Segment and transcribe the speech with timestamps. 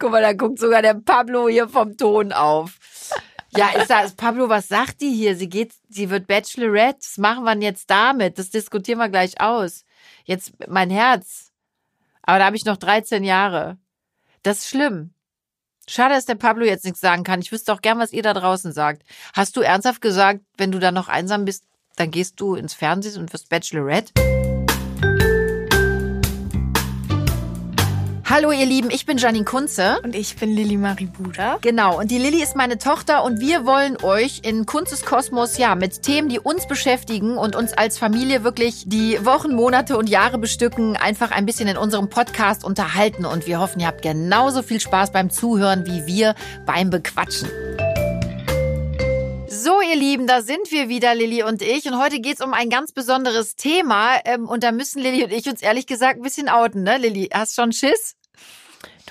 [0.00, 2.78] Guck mal, da guckt sogar der Pablo hier vom Ton auf.
[3.54, 5.36] Ja, ist das, Pablo, was sagt die hier?
[5.36, 7.00] Sie geht, sie wird Bachelorette.
[7.00, 8.38] Was machen wir denn jetzt damit?
[8.38, 9.84] Das diskutieren wir gleich aus.
[10.24, 11.52] Jetzt mein Herz.
[12.22, 13.76] Aber da habe ich noch 13 Jahre.
[14.42, 15.12] Das ist schlimm.
[15.86, 17.40] Schade, dass der Pablo jetzt nichts sagen kann.
[17.40, 19.02] Ich wüsste auch gern, was ihr da draußen sagt.
[19.34, 21.64] Hast du ernsthaft gesagt, wenn du dann noch einsam bist,
[21.96, 24.29] dann gehst du ins Fernsehen und wirst Bachelorette?
[28.32, 29.98] Hallo ihr Lieben, ich bin Janine Kunze.
[30.04, 31.58] Und ich bin Lilly Marie Buda.
[31.62, 35.74] Genau, und die Lilly ist meine Tochter und wir wollen euch in Kunzes Kosmos ja
[35.74, 40.38] mit Themen, die uns beschäftigen und uns als Familie wirklich die Wochen, Monate und Jahre
[40.38, 44.78] bestücken, einfach ein bisschen in unserem Podcast unterhalten und wir hoffen, ihr habt genauso viel
[44.78, 47.50] Spaß beim Zuhören wie wir beim Bequatschen.
[49.48, 51.84] So, ihr Lieben, da sind wir wieder, Lilly und ich.
[51.86, 54.20] Und heute geht's um ein ganz besonderes Thema.
[54.24, 56.96] Ähm, und da müssen Lilly und ich uns ehrlich gesagt ein bisschen outen, ne?
[56.96, 58.14] Lilly, hast schon Schiss?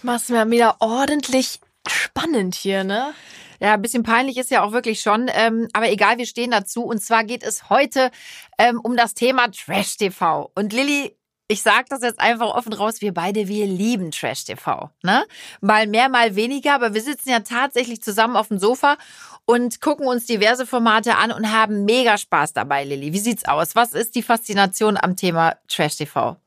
[0.01, 3.13] Du machst mir wieder ordentlich spannend hier, ne?
[3.59, 5.29] Ja, ein bisschen peinlich ist ja auch wirklich schon.
[5.33, 6.83] Ähm, aber egal, wir stehen dazu.
[6.83, 8.09] Und zwar geht es heute
[8.57, 10.49] ähm, um das Thema Trash TV.
[10.55, 11.17] Und Lilly,
[11.49, 14.89] ich sag das jetzt einfach offen raus, wir beide, wir lieben Trash TV.
[15.03, 15.25] Ne?
[15.59, 18.95] Mal mehr, mal weniger, aber wir sitzen ja tatsächlich zusammen auf dem Sofa
[19.43, 23.11] und gucken uns diverse Formate an und haben mega Spaß dabei, Lilly.
[23.11, 23.75] Wie sieht's aus?
[23.75, 26.37] Was ist die Faszination am Thema Trash TV?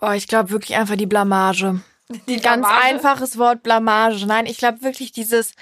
[0.00, 1.80] Oh, ich glaube wirklich einfach die Blamage.
[2.26, 2.84] Die Ganz Blamage?
[2.84, 4.26] einfaches Wort Blamage.
[4.26, 5.52] Nein, ich glaube wirklich dieses,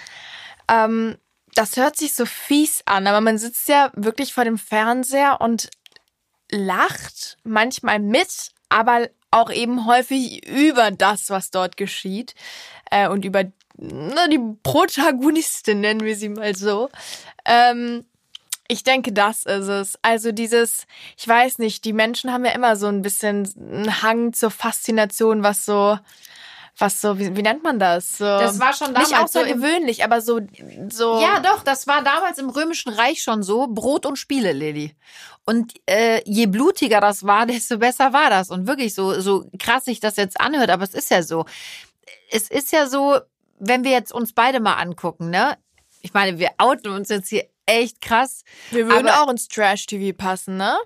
[0.69, 1.16] ähm,
[1.55, 5.70] das hört sich so fies an, aber man sitzt ja wirklich vor dem Fernseher und
[6.50, 12.34] lacht manchmal mit, aber auch eben häufig über das, was dort geschieht
[12.91, 13.44] äh, und über
[13.78, 16.89] na, die Protagonistin, nennen wir sie mal so.
[17.44, 18.06] Ähm,
[18.69, 19.98] ich denke, das ist es.
[20.02, 20.86] Also dieses,
[21.17, 25.42] ich weiß nicht, die Menschen haben ja immer so ein bisschen einen Hang zur Faszination,
[25.42, 25.98] was so,
[26.79, 28.19] was so, wie, wie nennt man das?
[28.19, 30.41] So, Das war schon nicht damals so außergewöhnlich, aber so,
[30.91, 31.21] so.
[31.21, 33.67] Ja, doch, das war damals im Römischen Reich schon so.
[33.67, 34.95] Brot und Spiele, Lilly.
[35.47, 38.51] Und äh, je blutiger das war, desto besser war das.
[38.51, 41.47] Und wirklich so, so krass sich das jetzt anhört, aber es ist ja so.
[42.31, 43.19] Es ist ja so,
[43.59, 45.57] wenn wir jetzt uns beide mal angucken, ne?
[46.03, 48.43] Ich meine, wir outen uns jetzt hier echt krass.
[48.71, 50.77] Wir würden aber- auch ins Trash-TV passen, ne?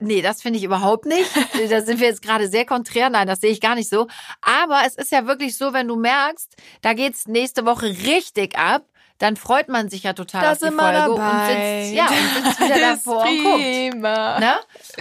[0.00, 1.28] Nee, das finde ich überhaupt nicht.
[1.70, 3.08] Da sind wir jetzt gerade sehr konträr.
[3.10, 4.06] Nein, das sehe ich gar nicht so.
[4.42, 8.84] Aber es ist ja wirklich so, wenn du merkst, da geht's nächste Woche richtig ab,
[9.18, 12.60] dann freut man sich ja total Da auf die Folge und sitzt, ja, und sitzt
[12.60, 14.02] wieder davor und guckt.
[14.40, 14.56] Ne?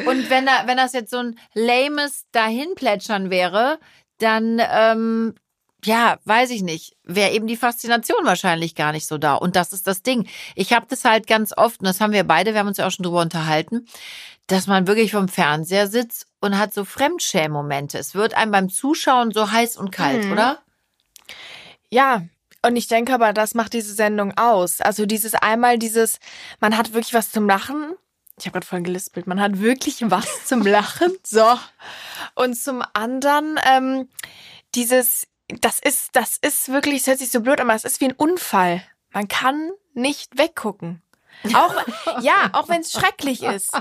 [0.06, 3.78] Und wenn, da, wenn das jetzt so ein lames Dahinplätschern wäre,
[4.19, 5.35] dann, ähm,
[5.85, 9.35] ja, weiß ich nicht, wäre eben die Faszination wahrscheinlich gar nicht so da.
[9.35, 10.28] Und das ist das Ding.
[10.56, 12.88] Ich habe das halt ganz oft, und das haben wir beide, wir haben uns ja
[12.88, 13.88] auch schon drüber unterhalten,
[14.47, 17.97] dass man wirklich vom Fernseher sitzt und hat so Fremdschämen-Momente.
[17.97, 20.31] Es wird einem beim Zuschauen so heiß und kalt, Mhm.
[20.34, 20.59] oder?
[21.90, 22.23] Ja,
[22.62, 24.81] und ich denke aber, das macht diese Sendung aus.
[24.81, 26.19] Also dieses einmal dieses,
[26.59, 27.94] man hat wirklich was zum Lachen.
[28.38, 29.28] Ich habe gerade voll gelispelt.
[29.28, 31.12] Man hat wirklich was zum Lachen.
[31.25, 31.57] So.
[32.34, 34.09] Und zum anderen ähm,
[34.73, 35.28] dieses,
[35.61, 38.06] das ist, das ist wirklich, es hört sich so blöd an, aber es ist wie
[38.06, 38.83] ein Unfall.
[39.11, 41.01] Man kann nicht weggucken.
[41.53, 41.73] Auch,
[42.22, 43.72] ja, auch wenn es schrecklich ist.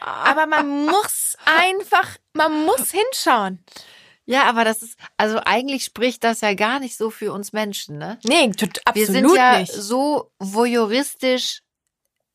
[0.00, 3.62] Aber man muss einfach, man muss hinschauen.
[4.26, 7.98] Ja, aber das ist, also eigentlich spricht das ja gar nicht so für uns Menschen,
[7.98, 8.18] ne?
[8.24, 9.72] Nee, tot, Wir absolut sind ja nicht.
[9.72, 11.60] so voyeuristisch.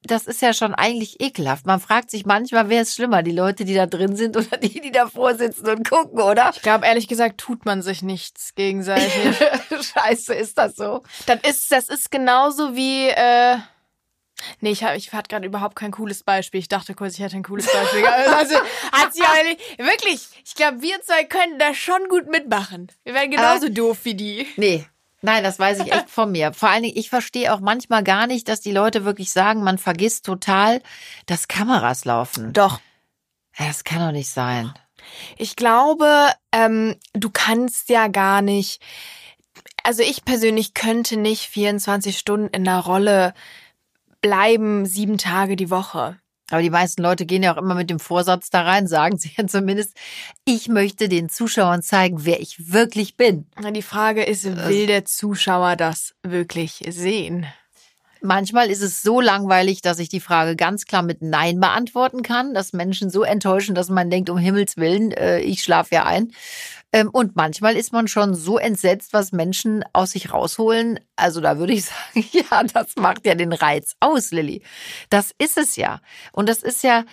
[0.04, 1.66] Das ist ja schon eigentlich ekelhaft.
[1.66, 4.80] Man fragt sich manchmal, wer ist schlimmer, die Leute, die da drin sind oder die,
[4.80, 6.52] die davor sitzen und gucken, oder?
[6.56, 9.12] Ich glaube, ehrlich gesagt, tut man sich nichts gegenseitig.
[9.70, 11.04] Scheiße, ist das so?
[11.26, 13.58] das ist, das ist genauso wie, äh,
[14.62, 16.62] nee, ich, hab, ich hatte gerade überhaupt kein cooles Beispiel.
[16.62, 18.06] Ich dachte kurz, ich hätte ein cooles Beispiel.
[18.38, 18.56] also,
[18.94, 22.90] hat sie aber nicht, wirklich, ich glaube, wir zwei können da schon gut mitmachen.
[23.04, 24.48] Wir werden genauso doof wie die.
[24.56, 24.86] Nee.
[25.22, 26.54] Nein, das weiß ich echt von mir.
[26.54, 29.78] Vor allen Dingen, ich verstehe auch manchmal gar nicht, dass die Leute wirklich sagen, man
[29.78, 30.82] vergisst total,
[31.26, 32.54] dass Kameras laufen.
[32.54, 32.80] Doch.
[33.58, 34.74] Das kann doch nicht sein.
[35.38, 38.82] Ich glaube, ähm, du kannst ja gar nicht.
[39.84, 43.34] Also ich persönlich könnte nicht 24 Stunden in einer Rolle
[44.22, 46.20] bleiben, sieben Tage die Woche.
[46.50, 49.32] Aber die meisten Leute gehen ja auch immer mit dem Vorsatz da rein, sagen sie
[49.38, 49.96] ja zumindest,
[50.46, 53.46] ich möchte den Zuschauern zeigen, wer ich wirklich bin.
[53.74, 57.46] Die Frage ist, will der Zuschauer das wirklich sehen?
[58.22, 62.54] Manchmal ist es so langweilig, dass ich die Frage ganz klar mit Nein beantworten kann,
[62.54, 66.34] dass Menschen so enttäuschen, dass man denkt, um Himmels Willen, äh, ich schlafe ja ein.
[66.92, 71.00] Ähm, und manchmal ist man schon so entsetzt, was Menschen aus sich rausholen.
[71.16, 74.64] Also da würde ich sagen, ja, das macht ja den Reiz aus, Lilly.
[75.10, 76.02] Das ist es ja.
[76.32, 77.06] Und das ist ja,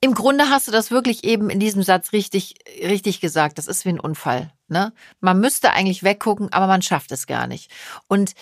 [0.00, 3.58] im Grunde hast du das wirklich eben in diesem Satz richtig, richtig gesagt.
[3.58, 4.52] Das ist wie ein Unfall.
[4.68, 4.92] Ne?
[5.20, 7.70] Man müsste eigentlich weggucken, aber man schafft es gar nicht.
[8.06, 8.34] Und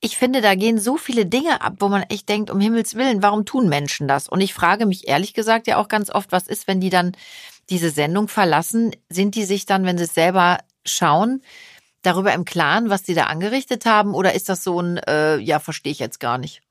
[0.00, 3.22] ich finde, da gehen so viele Dinge ab, wo man echt denkt, um Himmels Willen,
[3.22, 4.28] warum tun Menschen das?
[4.28, 7.12] Und ich frage mich ehrlich gesagt ja auch ganz oft, was ist, wenn die dann
[7.68, 8.92] diese Sendung verlassen?
[9.10, 11.42] Sind die sich dann, wenn sie es selber schauen,
[12.02, 14.14] darüber im Klaren, was die da angerichtet haben?
[14.14, 16.62] Oder ist das so ein, äh, ja, verstehe ich jetzt gar nicht?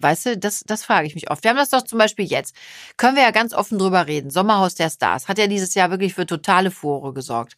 [0.00, 1.42] Weißt du, das, das frage ich mich oft.
[1.42, 2.54] Wir haben das doch zum Beispiel jetzt.
[2.96, 4.30] Können wir ja ganz offen drüber reden.
[4.30, 7.56] Sommerhaus der Stars hat ja dieses Jahr wirklich für totale Furore gesorgt.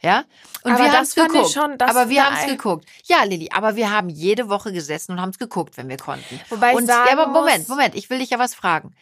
[0.00, 0.24] Ja?
[0.62, 1.52] Und Aber wir haben es geguckt.
[1.52, 2.86] schon, aber wir haben es geguckt.
[3.04, 6.40] Ja, Lilly, aber wir haben jede Woche gesessen und haben es geguckt, wenn wir konnten.
[6.48, 8.94] Wobei ich und, sagen ja, aber Moment, Moment, ich will dich ja was fragen.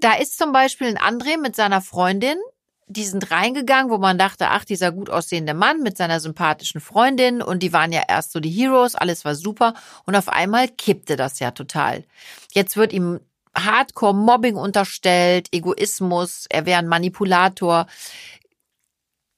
[0.00, 2.38] Da ist zum Beispiel ein André mit seiner Freundin,
[2.88, 7.42] die sind reingegangen, wo man dachte, ach, dieser gut aussehende Mann mit seiner sympathischen Freundin
[7.42, 9.74] und die waren ja erst so die Heroes, alles war super
[10.04, 12.04] und auf einmal kippte das ja total.
[12.52, 13.20] Jetzt wird ihm
[13.56, 17.86] Hardcore-Mobbing unterstellt, Egoismus, er wäre ein Manipulator.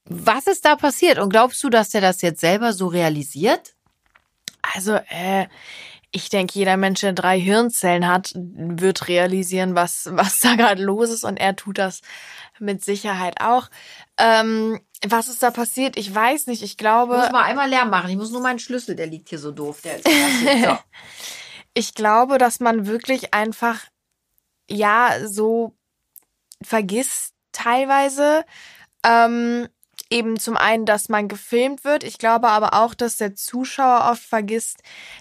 [0.04, 3.74] Was ist da passiert und glaubst du, dass der das jetzt selber so realisiert?
[4.74, 5.46] Also, äh,
[6.10, 11.10] ich denke, jeder Mensch, der drei Hirnzellen hat, wird realisieren, was, was da gerade los
[11.10, 11.24] ist.
[11.24, 12.00] Und er tut das
[12.58, 13.68] mit Sicherheit auch.
[14.16, 15.96] Ähm, was ist da passiert?
[15.96, 16.62] Ich weiß nicht.
[16.62, 18.10] Ich Ich glaube, muss mal einmal Lärm machen.
[18.10, 19.82] Ich muss nur meinen Schlüssel, der liegt hier so doof.
[19.82, 20.04] Der ist
[20.64, 20.78] so.
[21.74, 23.80] ich glaube, dass man wirklich einfach,
[24.68, 25.76] ja, so
[26.62, 28.44] vergisst teilweise,
[29.04, 29.68] ähm,
[30.10, 32.02] eben zum einen, dass man gefilmt wird.
[32.04, 34.78] Ich glaube aber auch, dass der Zuschauer oft vergisst,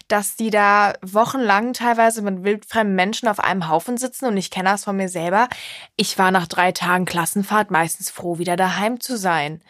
[0.08, 4.26] dass die da wochenlang teilweise mit wildfremden Menschen auf einem Haufen sitzen.
[4.26, 5.48] Und ich kenne das von mir selber.
[5.96, 9.60] Ich war nach drei Tagen Klassenfahrt meistens froh, wieder daheim zu sein.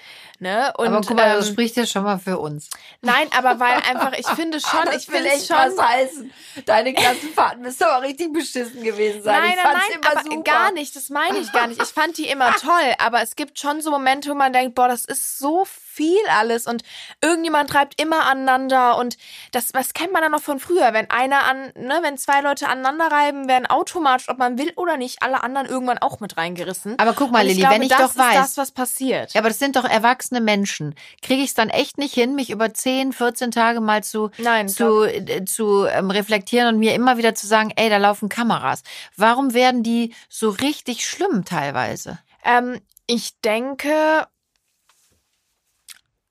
[0.40, 0.72] Ne?
[0.76, 2.70] Und, Aber guck mal, das ähm, spricht ja schon mal für uns.
[3.00, 5.56] nein, aber weil einfach, ich finde schon, Ah, ich finde es schon.
[5.56, 6.30] heißen.
[6.64, 9.40] Deine Klassenfahrten müssen aber richtig beschissen gewesen sein.
[9.40, 10.42] Nein, ich nein, nein, immer aber super.
[10.44, 10.94] gar nicht.
[10.94, 11.82] Das meine ich gar nicht.
[11.82, 14.86] Ich fand die immer toll, aber es gibt schon so Momente, wo man denkt, boah,
[14.86, 16.82] das ist so viel alles und
[17.20, 19.16] irgendjemand treibt immer aneinander und
[19.52, 22.68] das, was kennt man dann noch von früher, wenn einer an, ne, wenn zwei Leute
[22.68, 26.98] aneinander reiben, werden automatisch, ob man will oder nicht, alle anderen irgendwann auch mit reingerissen.
[26.98, 29.32] Aber guck mal, Lilly, glaube, wenn ich das doch ist weiß- das, was passiert.
[29.34, 30.94] Ja, aber das sind doch erwachsene Menschen.
[31.22, 34.68] Kriege ich es dann echt nicht hin, mich über 10, 14 Tage mal zu, Nein,
[34.68, 38.82] zu, äh, zu ähm, reflektieren und mir immer wieder zu sagen, ey, da laufen Kameras.
[39.16, 42.18] Warum werden die so richtig schlimm teilweise?
[42.44, 44.26] Ähm, ich denke,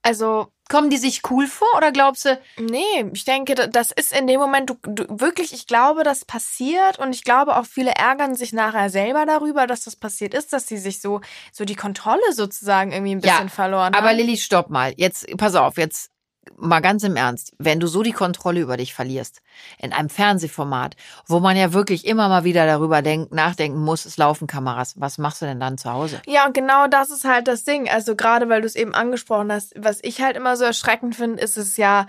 [0.07, 4.11] also Kommen die sich cool vor oder glaubst du, Nee, ich denke, da- das ist
[4.11, 7.91] in dem Moment, du, du, wirklich, ich glaube, das passiert und ich glaube auch viele
[7.91, 11.21] ärgern sich nachher selber darüber, dass das passiert ist, dass sie sich so,
[11.53, 14.17] so die Kontrolle sozusagen irgendwie ein bisschen verloren Aber haben.
[14.17, 14.93] Lilly, stopp mal.
[14.97, 16.11] Jetzt, pass auf, jetzt
[16.57, 17.53] mal ganz im Ernst.
[17.57, 19.41] Wenn du so die Kontrolle über dich verlierst,
[19.79, 20.95] in einem Fernsehformat,
[21.27, 25.17] wo man ja wirklich immer mal wieder darüber denk, nachdenken muss, es laufen Kameras, was
[25.17, 26.21] machst du denn dann zu Hause?
[26.25, 27.89] Ja, und genau das ist halt das Ding.
[27.89, 31.41] Also gerade weil du es eben angesprochen hast, was ich halt immer so erschreckend finde,
[31.41, 32.07] ist es ja,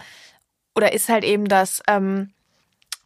[0.75, 2.32] oder ist halt eben, dass ähm,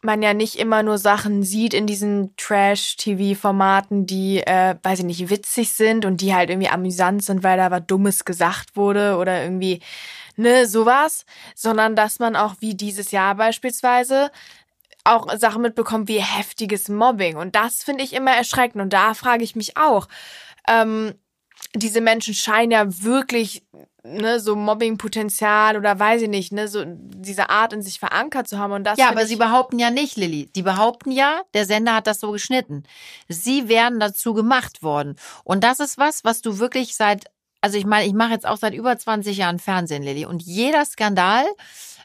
[0.03, 5.29] man ja nicht immer nur Sachen sieht in diesen Trash-TV-Formaten, die, äh, weiß ich nicht,
[5.29, 9.41] witzig sind und die halt irgendwie amüsant sind, weil da was Dummes gesagt wurde oder
[9.43, 9.79] irgendwie,
[10.35, 11.25] ne, sowas,
[11.55, 14.31] sondern dass man auch wie dieses Jahr beispielsweise
[15.03, 17.35] auch Sachen mitbekommt wie heftiges Mobbing.
[17.35, 18.81] Und das finde ich immer erschreckend.
[18.81, 20.07] Und da frage ich mich auch,
[20.67, 21.13] ähm,
[21.75, 23.63] diese Menschen scheinen ja wirklich
[24.03, 28.59] ne, so Mobbingpotenzial oder weiß ich nicht, ne, so diese Art in sich verankert zu
[28.59, 28.73] haben.
[28.73, 30.47] Und das Ja, aber sie behaupten ja nicht, Lilly.
[30.55, 32.83] Die behaupten ja, der Sender hat das so geschnitten.
[33.27, 35.15] Sie wären dazu gemacht worden.
[35.43, 37.25] Und das ist was, was du wirklich seit,
[37.63, 40.25] also ich meine, ich mache jetzt auch seit über 20 Jahren Fernsehen, Lilly.
[40.25, 41.45] Und jeder Skandal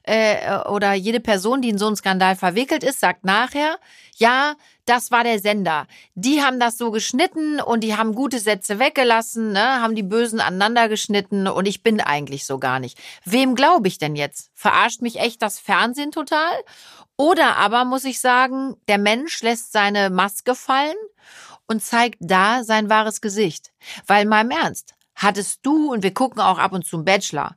[0.04, 3.80] äh, oder jede Person, die in so einen Skandal verwickelt ist, sagt nachher,
[4.18, 5.88] ja, das war der Sender.
[6.14, 10.38] Die haben das so geschnitten und die haben gute Sätze weggelassen, ne, haben die Bösen
[10.38, 12.96] aneinander geschnitten und ich bin eigentlich so gar nicht.
[13.24, 14.52] Wem glaube ich denn jetzt?
[14.54, 16.52] Verarscht mich echt das Fernsehen total?
[17.16, 20.94] Oder aber muss ich sagen, der Mensch lässt seine Maske fallen
[21.66, 23.72] und zeigt da sein wahres Gesicht.
[24.06, 27.56] Weil mal im Ernst, hattest du, und wir gucken auch ab und zu einen Bachelor,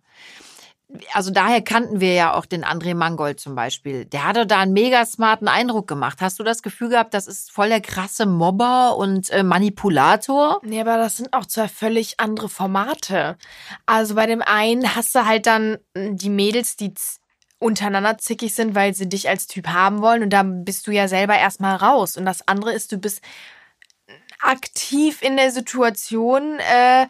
[1.13, 4.05] also daher kannten wir ja auch den André Mangold zum Beispiel.
[4.05, 6.19] Der hatte da einen mega smarten Eindruck gemacht.
[6.21, 10.59] Hast du das Gefühl gehabt, das ist voll der krasse Mobber und äh, Manipulator?
[10.63, 13.37] Nee, aber das sind auch zwei völlig andere Formate.
[13.85, 16.93] Also bei dem einen hast du halt dann die Mädels, die
[17.59, 21.07] untereinander zickig sind, weil sie dich als Typ haben wollen und dann bist du ja
[21.07, 22.17] selber erstmal raus.
[22.17, 23.21] Und das andere ist, du bist
[24.41, 27.05] aktiv in der Situation, äh,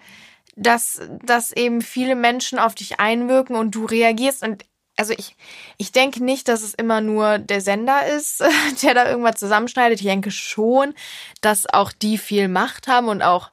[0.62, 4.66] dass, dass eben viele Menschen auf dich einwirken und du reagierst und
[4.98, 5.36] also ich,
[5.78, 8.44] ich denke nicht, dass es immer nur der Sender ist,
[8.84, 10.00] der da irgendwas zusammenschneidet.
[10.00, 10.94] Ich denke schon,
[11.40, 13.50] dass auch die viel Macht haben und auch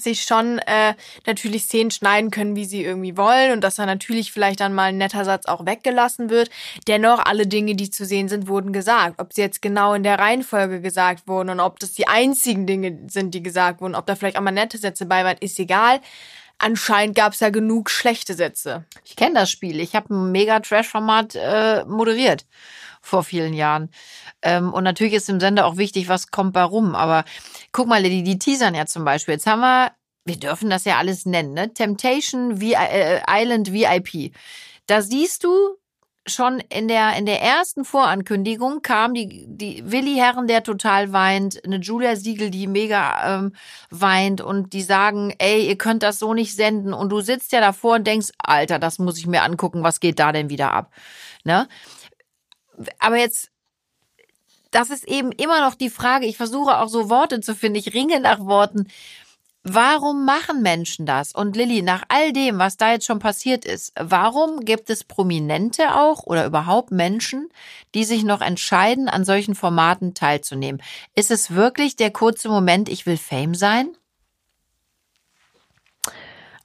[0.00, 0.94] sich schon äh,
[1.26, 4.90] natürlich Szenen schneiden können, wie sie irgendwie wollen und dass da natürlich vielleicht dann mal
[4.90, 6.50] ein netter Satz auch weggelassen wird.
[6.86, 9.20] Dennoch, alle Dinge, die zu sehen sind, wurden gesagt.
[9.20, 12.98] Ob sie jetzt genau in der Reihenfolge gesagt wurden und ob das die einzigen Dinge
[13.08, 16.00] sind, die gesagt wurden, ob da vielleicht auch mal nette Sätze bei waren, ist egal.
[16.58, 18.84] Anscheinend gab es ja genug schlechte Sätze.
[19.04, 19.80] Ich kenne das Spiel.
[19.80, 22.46] Ich habe ein mega Trash-Format äh, moderiert
[23.04, 23.90] vor vielen Jahren.
[24.42, 26.94] Ähm, und natürlich ist im Sender auch wichtig, was kommt bei rum.
[26.94, 27.24] Aber
[27.72, 29.34] guck mal, die, die teasern ja zum Beispiel.
[29.34, 29.92] Jetzt haben wir,
[30.24, 31.72] wir dürfen das ja alles nennen, ne?
[31.72, 34.34] Temptation v äh, Island VIP.
[34.86, 35.76] Da siehst du
[36.26, 41.62] schon in der, in der ersten Vorankündigung kam die, die Willi Herren, der total weint,
[41.64, 43.52] eine Julia Siegel, die mega ähm,
[43.90, 47.60] weint und die sagen, ey, ihr könnt das so nicht senden und du sitzt ja
[47.60, 50.90] davor und denkst, Alter, das muss ich mir angucken, was geht da denn wieder ab?
[51.44, 51.68] Ne?
[52.98, 53.50] Aber jetzt,
[54.70, 56.26] das ist eben immer noch die Frage.
[56.26, 57.78] Ich versuche auch so Worte zu finden.
[57.78, 58.88] Ich ringe nach Worten.
[59.66, 61.32] Warum machen Menschen das?
[61.32, 65.96] Und Lilly, nach all dem, was da jetzt schon passiert ist, warum gibt es Prominente
[65.96, 67.48] auch oder überhaupt Menschen,
[67.94, 70.82] die sich noch entscheiden, an solchen Formaten teilzunehmen?
[71.14, 73.96] Ist es wirklich der kurze Moment, ich will Fame sein?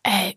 [0.03, 0.33] Äh,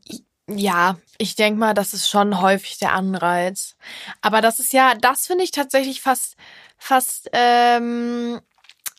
[0.59, 3.77] ja, ich denke mal, das ist schon häufig der Anreiz.
[4.21, 6.37] Aber das ist ja, das finde ich tatsächlich fast,
[6.79, 8.41] fast ähm,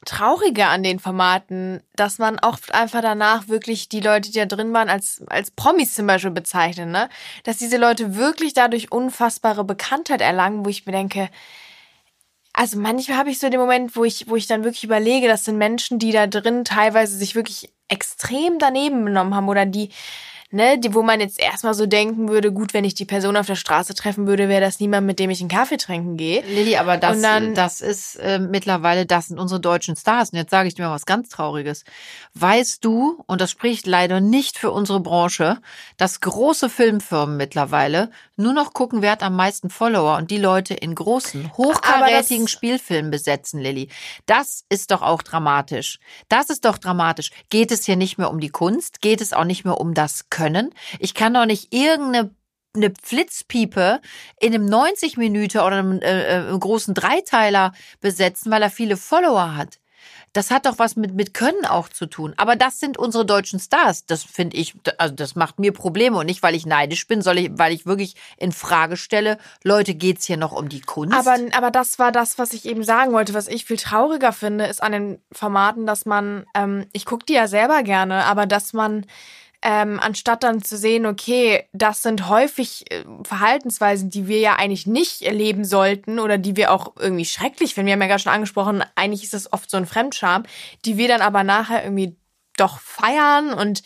[0.06, 4.74] trauriger an den Formaten, dass man oft einfach danach wirklich die Leute, die da drin
[4.74, 7.10] waren, als, als Promis zum Beispiel bezeichnet, ne?
[7.44, 11.30] Dass diese Leute wirklich dadurch unfassbare Bekanntheit erlangen, wo ich mir denke,
[12.54, 15.46] also manchmal habe ich so den Moment, wo ich, wo ich dann wirklich überlege, das
[15.46, 19.90] sind Menschen, die da drin teilweise sich wirklich extrem daneben benommen haben oder die
[20.54, 23.48] ne, die, wo man jetzt erstmal so denken würde, gut, wenn ich die Person auf
[23.48, 26.44] der Straße treffen würde, wäre das niemand, mit dem ich einen Kaffee trinken gehe.
[26.48, 30.30] Lilly, aber das, dann, das ist äh, mittlerweile, das sind unsere deutschen Stars.
[30.30, 31.84] Und jetzt sage ich dir mal was ganz Trauriges.
[32.36, 35.58] Weißt du, und das spricht leider nicht für unsere Branche,
[35.98, 40.76] dass große Filmfirmen mittlerweile nur noch gucken, wer hat am meisten Follower und die Leute
[40.76, 43.90] in großen, hochkarätigen Spielfilmen besetzen, Lilly.
[44.28, 46.00] Das ist doch auch dramatisch.
[46.30, 47.32] Das ist doch dramatisch.
[47.50, 49.02] Geht es hier nicht mehr um die Kunst?
[49.02, 50.43] Geht es auch nicht mehr um das Können?
[50.44, 50.74] Können.
[51.00, 52.32] Ich kann doch nicht irgendeine
[52.76, 54.02] eine Flitzpiepe
[54.40, 57.72] in einem 90 Minuten oder einem, äh, äh, großen Dreiteiler
[58.02, 59.78] besetzen, weil er viele Follower hat.
[60.34, 62.34] Das hat doch was mit, mit Können auch zu tun.
[62.38, 64.08] Aber das sind unsere deutschen Stars.
[64.08, 67.60] Das finde ich, also das macht mir Probleme und nicht, weil ich neidisch bin, sondern
[67.60, 71.16] weil ich wirklich in Frage stelle, Leute, geht's hier noch um die Kunst?
[71.16, 73.36] Aber, aber das war das, was ich eben sagen wollte.
[73.36, 77.34] Was ich viel trauriger finde, ist an den Formaten, dass man, ähm, ich gucke die
[77.34, 79.06] ja selber gerne, aber dass man
[79.66, 84.88] ähm, anstatt dann zu sehen, okay, das sind häufig äh, Verhaltensweisen, die wir ja eigentlich
[84.88, 87.88] nicht erleben sollten oder die wir auch irgendwie schrecklich finden.
[87.88, 90.44] Wir haben ja gerade schon angesprochen, eigentlich ist das oft so ein Fremdscham,
[90.84, 92.18] die wir dann aber nachher irgendwie
[92.58, 93.84] doch feiern und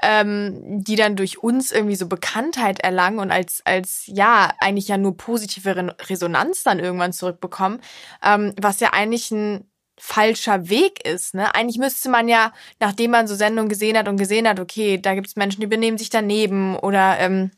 [0.00, 4.96] ähm, die dann durch uns irgendwie so Bekanntheit erlangen und als, als ja, eigentlich ja
[4.96, 7.80] nur positive Resonanz dann irgendwann zurückbekommen,
[8.22, 9.68] ähm, was ja eigentlich ein
[9.98, 11.34] falscher Weg ist.
[11.34, 11.54] Ne?
[11.54, 15.14] Eigentlich müsste man ja, nachdem man so Sendungen gesehen hat und gesehen hat, okay, da
[15.14, 17.50] gibt es Menschen, die benehmen sich daneben oder ähm,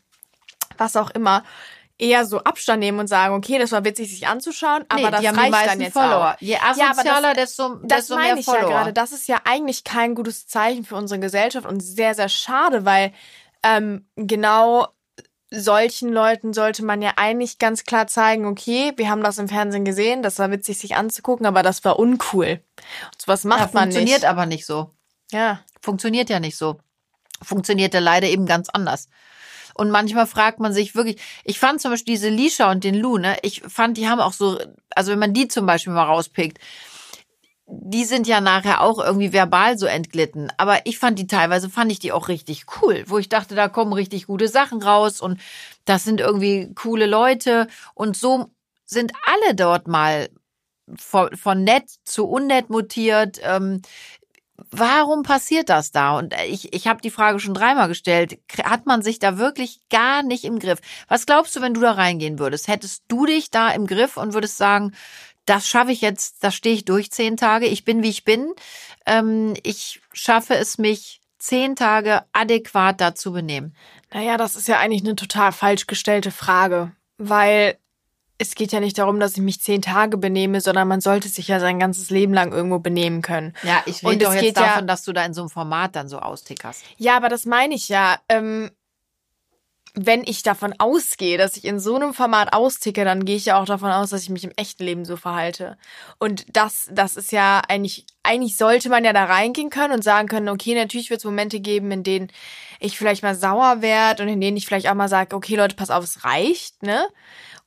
[0.77, 1.43] was auch immer,
[1.97, 5.37] eher so Abstand nehmen und sagen, okay, das war witzig, sich anzuschauen, aber nee, das
[5.37, 6.35] reicht dann jetzt Follower.
[6.35, 6.41] Auch.
[6.41, 8.61] Je asozialer, ja, das, desto, das desto mehr ich Follower.
[8.61, 8.93] Ja gerade.
[8.93, 13.11] Das ist ja eigentlich kein gutes Zeichen für unsere Gesellschaft und sehr, sehr schade, weil
[13.63, 14.87] ähm, genau
[15.51, 19.85] solchen Leuten sollte man ja eigentlich ganz klar zeigen, okay, wir haben das im Fernsehen
[19.85, 22.61] gesehen, das war witzig sich anzugucken, aber das war uncool.
[23.05, 23.97] Und sowas macht ja, man nicht.
[23.97, 24.91] Funktioniert aber nicht so.
[25.31, 25.61] Ja.
[25.81, 26.79] Funktioniert ja nicht so.
[27.41, 29.09] Funktionierte leider eben ganz anders.
[29.73, 33.17] Und manchmal fragt man sich wirklich, ich fand zum Beispiel diese Lisha und den Lou,
[33.17, 34.59] ne, ich fand, die haben auch so,
[34.93, 36.59] also wenn man die zum Beispiel mal rauspickt,
[37.71, 40.51] die sind ja nachher auch irgendwie verbal so entglitten.
[40.57, 43.69] Aber ich fand die teilweise, fand ich die auch richtig cool, wo ich dachte, da
[43.69, 45.39] kommen richtig gute Sachen raus und
[45.85, 47.67] das sind irgendwie coole Leute.
[47.93, 48.49] Und so
[48.85, 50.29] sind alle dort mal
[50.97, 53.39] von, von nett zu unnett mutiert.
[53.43, 53.81] Ähm,
[54.71, 56.17] warum passiert das da?
[56.17, 58.39] Und ich, ich habe die Frage schon dreimal gestellt.
[58.63, 60.79] Hat man sich da wirklich gar nicht im Griff?
[61.07, 62.67] Was glaubst du, wenn du da reingehen würdest?
[62.67, 64.93] Hättest du dich da im Griff und würdest sagen,
[65.49, 68.53] das schaffe ich jetzt, da stehe ich durch zehn Tage, ich bin wie ich bin.
[69.05, 73.75] Ähm, ich schaffe es mich zehn Tage adäquat dazu benehmen.
[74.13, 77.77] Naja, das ist ja eigentlich eine total falsch gestellte Frage, weil
[78.37, 81.47] es geht ja nicht darum, dass ich mich zehn Tage benehme, sondern man sollte sich
[81.47, 83.53] ja sein ganzes Leben lang irgendwo benehmen können.
[83.63, 86.07] Ja, ich rede doch jetzt davon, ja, dass du da in so einem Format dann
[86.07, 86.83] so austickerst.
[86.97, 88.17] Ja, aber das meine ich ja.
[88.29, 88.71] Ähm,
[90.05, 93.59] wenn ich davon ausgehe, dass ich in so einem Format austicke, dann gehe ich ja
[93.59, 95.77] auch davon aus, dass ich mich im echten Leben so verhalte.
[96.17, 100.27] Und das, das ist ja eigentlich eigentlich sollte man ja da reingehen können und sagen
[100.27, 102.31] können, okay, natürlich wird es Momente geben, in denen
[102.79, 105.75] ich vielleicht mal sauer werde und in denen ich vielleicht auch mal sage, okay, Leute,
[105.75, 107.07] pass auf, es reicht, ne?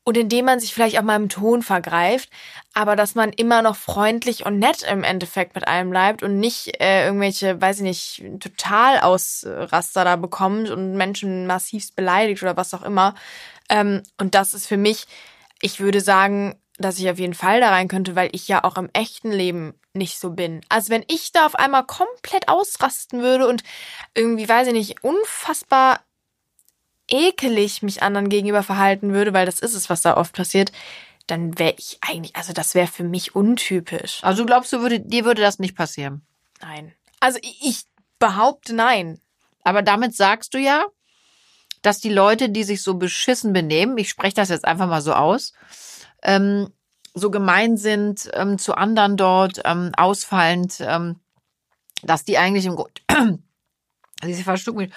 [0.04, 2.28] Und indem man sich vielleicht auch mal im Ton vergreift,
[2.74, 6.80] aber dass man immer noch freundlich und nett im Endeffekt mit einem bleibt und nicht
[6.80, 12.74] äh, irgendwelche, weiß ich nicht, total Ausraster da bekommt und Menschen massivst beleidigt oder was
[12.74, 13.14] auch immer.
[13.68, 15.06] Ähm, und das ist für mich,
[15.60, 18.76] ich würde sagen, dass ich auf jeden Fall da rein könnte, weil ich ja auch
[18.76, 20.62] im echten Leben nicht so bin.
[20.68, 23.62] Also wenn ich da auf einmal komplett ausrasten würde und
[24.14, 26.00] irgendwie, weiß ich nicht, unfassbar
[27.12, 30.72] ekelig mich anderen gegenüber verhalten würde, weil das ist es, was da oft passiert,
[31.26, 34.18] dann wäre ich eigentlich, also das wäre für mich untypisch.
[34.22, 36.26] Also glaubst du, würde, dir würde das nicht passieren?
[36.60, 36.92] Nein.
[37.20, 37.84] Also ich
[38.18, 39.20] behaupte nein.
[39.62, 40.84] Aber damit sagst du ja,
[41.82, 45.12] dass die Leute, die sich so beschissen benehmen, ich spreche das jetzt einfach mal so
[45.12, 45.52] aus,
[46.22, 46.72] ähm,
[47.14, 51.20] so gemein sind ähm, zu anderen dort, ähm, ausfallend, ähm,
[52.02, 53.00] dass die eigentlich im Grunde,
[54.22, 54.90] sie mich,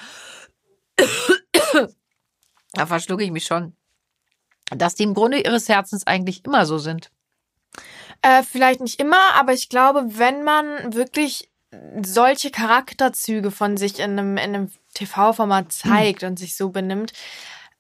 [2.74, 3.75] da verschlucke ich mich schon,
[4.72, 7.12] dass die im Grunde ihres Herzens eigentlich immer so sind.
[8.22, 11.50] Äh, vielleicht nicht immer, aber ich glaube, wenn man wirklich
[12.03, 16.29] solche Charakterzüge von sich in einem, in einem TV-Format zeigt hm.
[16.29, 17.13] und sich so benimmt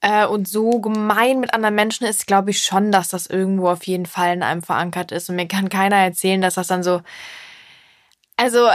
[0.01, 3.85] äh, und so gemein mit anderen Menschen ist, glaube ich schon, dass das irgendwo auf
[3.87, 5.29] jeden Fall in einem verankert ist.
[5.29, 7.01] Und mir kann keiner erzählen, dass das dann so.
[8.37, 8.69] Also,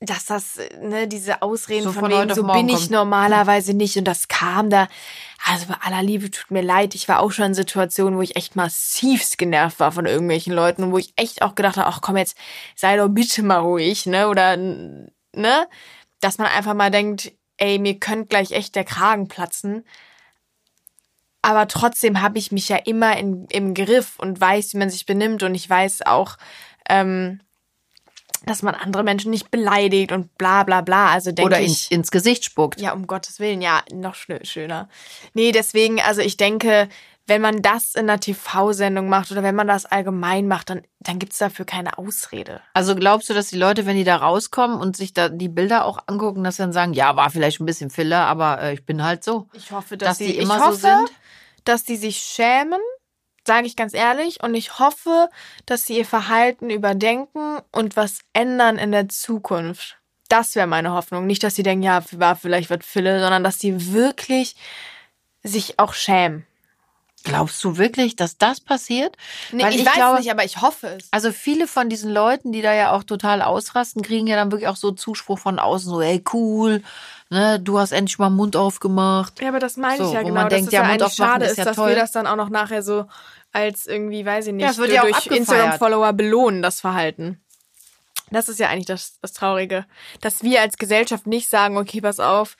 [0.00, 2.90] dass das, ne, diese Ausreden so von, von wegen, so bin ich kommt.
[2.90, 4.88] normalerweise nicht und das kam da.
[5.44, 8.36] Also bei aller Liebe tut mir leid, ich war auch schon in Situationen, wo ich
[8.36, 12.02] echt massivst genervt war von irgendwelchen Leuten und wo ich echt auch gedacht habe, ach
[12.02, 12.36] komm jetzt,
[12.74, 15.68] sei doch bitte mal ruhig, ne, oder, ne,
[16.20, 19.84] dass man einfach mal denkt, ey, mir könnte gleich echt der Kragen platzen.
[21.40, 25.06] Aber trotzdem habe ich mich ja immer in, im Griff und weiß, wie man sich
[25.06, 26.36] benimmt und ich weiß auch,
[26.88, 27.40] ähm,
[28.46, 31.10] dass man andere Menschen nicht beleidigt und bla bla bla.
[31.10, 32.80] Also denke Oder in, ich, ins Gesicht spuckt.
[32.80, 34.88] Ja, um Gottes Willen, ja, noch schöner.
[35.34, 36.88] Nee, deswegen, also ich denke,
[37.26, 41.18] wenn man das in einer TV-Sendung macht oder wenn man das allgemein macht, dann, dann
[41.18, 42.60] gibt's dafür keine Ausrede.
[42.72, 45.84] Also glaubst du, dass die Leute, wenn die da rauskommen und sich da die Bilder
[45.84, 48.86] auch angucken, dass sie dann sagen, ja, war vielleicht ein bisschen Filler, aber äh, ich
[48.86, 49.48] bin halt so.
[49.54, 51.12] Ich hoffe, dass, dass die immer hoffe, so sind.
[51.64, 52.80] Dass die sich schämen
[53.46, 54.42] sage ich ganz ehrlich.
[54.42, 55.28] Und ich hoffe,
[55.64, 59.98] dass sie ihr Verhalten überdenken und was ändern in der Zukunft.
[60.28, 61.26] Das wäre meine Hoffnung.
[61.26, 64.56] Nicht, dass sie denken, ja, vielleicht was Fille, sondern dass sie wirklich
[65.42, 66.46] sich auch schämen.
[67.26, 69.16] Glaubst du wirklich, dass das passiert?
[69.50, 71.08] Nee, Weil ich, ich weiß glaube, nicht, aber ich hoffe es.
[71.10, 74.68] Also viele von diesen Leuten, die da ja auch total ausrasten, kriegen ja dann wirklich
[74.68, 76.84] auch so Zuspruch von außen, so, ey, cool,
[77.30, 79.40] ne, du hast endlich mal Mund aufgemacht.
[79.40, 80.34] Ja, aber das meine so, ich ja genau.
[80.34, 81.90] Man denkt, ja, Mund aufmachen schade ist, ja dass toll.
[81.90, 83.06] wir das dann auch noch nachher so
[83.52, 87.40] als irgendwie, weiß ich nicht, ja, wird ja durch Instagram-Follower belohnen, das Verhalten.
[88.30, 89.86] Das ist ja eigentlich das, das Traurige.
[90.20, 92.56] Dass wir als Gesellschaft nicht sagen, okay, pass auf,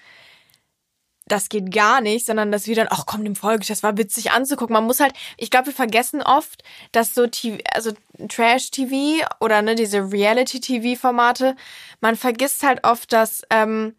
[1.26, 3.98] das geht gar nicht, sondern dass wir dann, ach komm, dem folge ich, das war
[3.98, 4.74] witzig anzugucken.
[4.74, 7.90] Man muss halt, ich glaube, wir vergessen oft, dass so TV, also
[8.29, 11.57] Trash-TV oder ne, diese Reality-TV-Formate,
[12.00, 13.96] man vergisst halt oft, dass, ähm,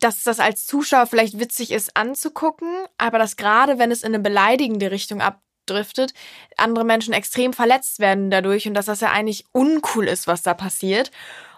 [0.00, 4.22] dass das als Zuschauer vielleicht witzig ist anzugucken, aber dass gerade wenn es in eine
[4.22, 6.12] beleidigende Richtung abdriftet,
[6.56, 10.54] andere Menschen extrem verletzt werden dadurch und dass das ja eigentlich uncool ist, was da
[10.54, 11.10] passiert.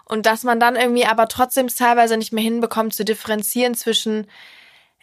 [0.05, 4.27] Und dass man dann irgendwie aber trotzdem teilweise nicht mehr hinbekommt zu differenzieren zwischen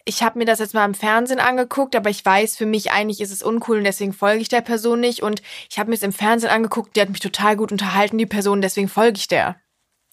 [0.07, 3.21] ich habe mir das jetzt mal im Fernsehen angeguckt, aber ich weiß, für mich eigentlich
[3.21, 5.23] ist es uncool und deswegen folge ich der Person nicht.
[5.23, 8.27] Und ich habe mir es im Fernsehen angeguckt, die hat mich total gut unterhalten, die
[8.27, 9.55] Person, deswegen folge ich der.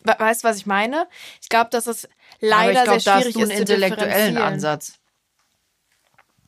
[0.03, 1.07] Weißt du, was ich meine?
[1.43, 2.09] Ich glaube, dass es
[2.43, 4.99] leider glaub, sehr schwierig da hast du einen intellektuellen Ansatz.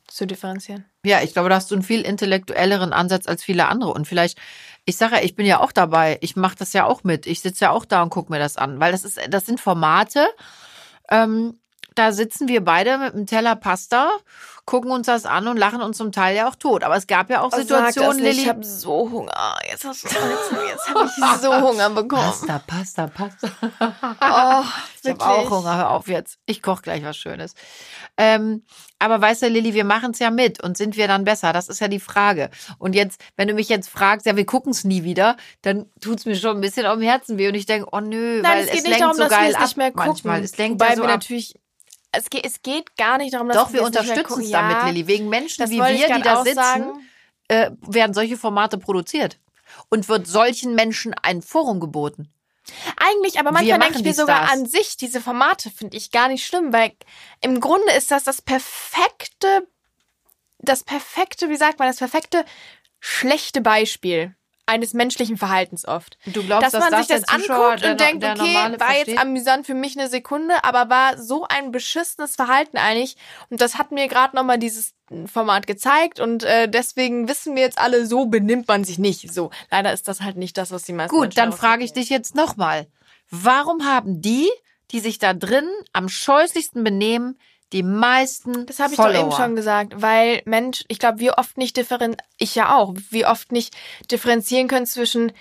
[0.07, 0.85] Zu differenzieren.
[1.03, 3.91] Ja, ich glaube, da hast du einen viel intellektuelleren Ansatz als viele andere.
[3.91, 4.37] Und vielleicht,
[4.85, 6.17] ich sage ja, ich bin ja auch dabei.
[6.21, 7.25] Ich mache das ja auch mit.
[7.25, 8.79] Ich sitze ja auch da und gucke mir das an.
[8.79, 10.27] Weil das ist, das sind Formate,
[11.09, 11.59] ähm,
[11.95, 14.11] da sitzen wir beide mit einem Teller Pasta,
[14.65, 16.83] gucken uns das an und lachen uns zum Teil ja auch tot.
[16.83, 18.41] Aber es gab ja auch oh, Situationen, Lilly.
[18.41, 19.57] Ich habe so Hunger.
[19.69, 22.23] Jetzt, hast du, jetzt, jetzt habe ich so Hunger bekommen.
[22.23, 23.47] Pasta, Pasta, Pasta.
[23.61, 24.63] Oh,
[25.03, 25.77] ich habe auch Hunger.
[25.77, 26.39] Hör auf jetzt.
[26.47, 27.53] Ich koche gleich was Schönes.
[28.17, 28.63] Ähm,
[28.97, 31.53] aber weißt du, Lilly, wir machen es ja mit und sind wir dann besser?
[31.53, 32.49] Das ist ja die Frage.
[32.79, 36.19] Und jetzt, wenn du mich jetzt fragst, ja, wir gucken es nie wieder, dann tut
[36.19, 38.51] es mir schon ein bisschen auf dem Herzen weh und ich denke, oh nö, Nein,
[38.51, 39.61] weil es, geht es nicht lenkt darum, so geil ab.
[39.61, 40.07] Nicht mehr gucken.
[40.07, 41.15] Manchmal, es lenkt Wobei ja so wir ab.
[41.15, 41.55] natürlich
[42.17, 44.87] es geht, es geht gar nicht darum, dass Doch, wir, wir unterstützen es damit, ja,
[44.87, 45.07] Lilly.
[45.07, 47.09] Wegen Menschen wie wir, die da sitzen,
[47.47, 49.39] äh, werden solche Formate produziert.
[49.89, 52.31] Und wird solchen Menschen ein Forum geboten.
[52.97, 56.45] Eigentlich, aber manchmal denke ich mir sogar an sich, diese Formate finde ich gar nicht
[56.45, 56.93] schlimm, weil
[57.41, 59.67] im Grunde ist das das perfekte,
[60.59, 62.43] das perfekte, wie sagt man, das perfekte
[62.99, 64.35] schlechte Beispiel.
[64.65, 66.17] Eines menschlichen Verhaltens oft.
[66.25, 68.55] Du glaubst, dass man dass sich das der Zuschauer, anguckt der, und denkt, der okay,
[68.55, 69.07] war versteht?
[69.07, 73.17] jetzt amüsant für mich eine Sekunde, aber war so ein beschissenes Verhalten eigentlich.
[73.49, 74.93] Und das hat mir gerade nochmal dieses
[75.31, 79.31] Format gezeigt und äh, deswegen wissen wir jetzt alle, so benimmt man sich nicht.
[79.31, 81.93] So, leider ist das halt nicht das, was die meisten Gut, Menschen dann frage ich
[81.93, 82.87] dich jetzt nochmal.
[83.29, 84.49] Warum haben die,
[84.91, 87.37] die sich da drin am scheußlichsten benehmen,
[87.73, 89.13] die meisten Das habe ich Follower?
[89.13, 92.93] doch eben schon gesagt, weil Mensch, ich glaube, wir oft nicht differenzieren, ich ja auch,
[93.09, 93.75] wir oft nicht
[94.11, 95.31] differenzieren können zwischen,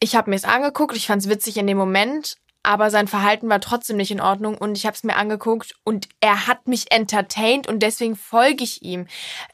[0.00, 3.48] ich habe mir es angeguckt, ich fand es witzig in dem Moment, aber sein Verhalten
[3.48, 6.90] war trotzdem nicht in Ordnung und ich habe es mir angeguckt und er hat mich
[6.90, 9.06] entertained und deswegen folge ich ihm.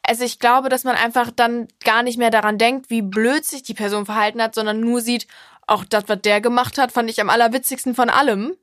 [0.02, 3.62] Also ich glaube, dass man einfach dann gar nicht mehr daran denkt, wie blöd sich
[3.62, 5.26] die Person verhalten hat, sondern nur sieht,
[5.66, 8.56] auch das, was der gemacht hat, fand ich am allerwitzigsten von allem.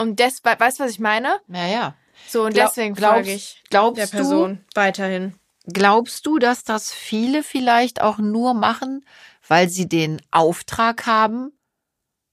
[0.00, 1.40] Und des, we- weißt du, was ich meine?
[1.48, 1.94] Ja, ja.
[2.28, 5.34] So, und Glaub- deswegen frage ich glaubst der du- Person weiterhin.
[5.72, 9.04] Glaubst du, dass das viele vielleicht auch nur machen,
[9.46, 11.52] weil sie den Auftrag haben?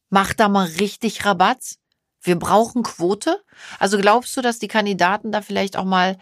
[0.09, 1.77] Mach da mal richtig Rabatz.
[2.21, 3.41] Wir brauchen Quote.
[3.79, 6.17] Also glaubst du, dass die Kandidaten da vielleicht auch mal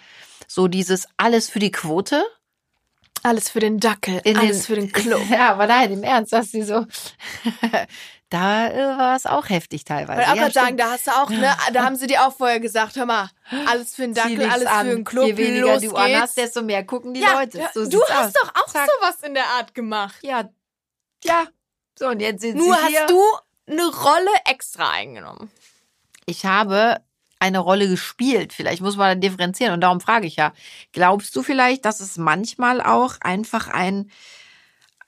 [0.48, 2.24] so dieses alles für die Quote
[3.24, 5.22] Alles für den Dackel, in alles für den Club.
[5.32, 6.86] Ja, aber nein, im Ernst, dass sie so.
[8.36, 10.30] Da äh, war es auch heftig teilweise.
[10.32, 12.96] Auch Ja, sagen, da hast du auch, ne, da haben sie dir auch vorher gesagt,
[12.98, 13.30] hör mal,
[13.68, 14.88] alles für den Dackel, alles an.
[14.88, 16.02] für den Club, Je weniger los du geht's.
[16.02, 17.68] anhast, desto mehr gucken die ja, Leute.
[17.74, 18.34] So du hast aus.
[18.34, 18.88] doch auch Zack.
[19.00, 20.16] sowas in der Art gemacht.
[20.22, 20.50] Ja,
[21.24, 21.46] ja.
[21.98, 23.02] So, und jetzt sind Nur sie hier.
[23.02, 23.22] hast du
[23.68, 25.50] eine Rolle extra eingenommen.
[26.26, 27.02] ich habe
[27.40, 28.54] eine Rolle gespielt.
[28.54, 29.74] Vielleicht muss man differenzieren.
[29.74, 30.54] Und darum frage ich ja,
[30.94, 34.10] glaubst du vielleicht, dass es manchmal auch einfach ein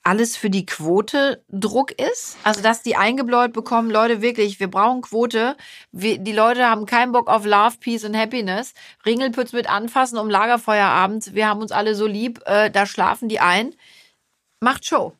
[0.08, 2.38] alles für die Quote Druck ist?
[2.42, 5.56] Also, dass die eingebläut bekommen, Leute, wirklich, wir brauchen Quote.
[5.92, 8.72] Wir, die Leute haben keinen Bock auf Love, Peace and Happiness.
[9.04, 11.34] Ringelpütz mit anfassen um Lagerfeuerabend.
[11.34, 12.40] Wir haben uns alle so lieb.
[12.46, 13.74] Äh, da schlafen die ein.
[14.60, 15.12] Macht Show.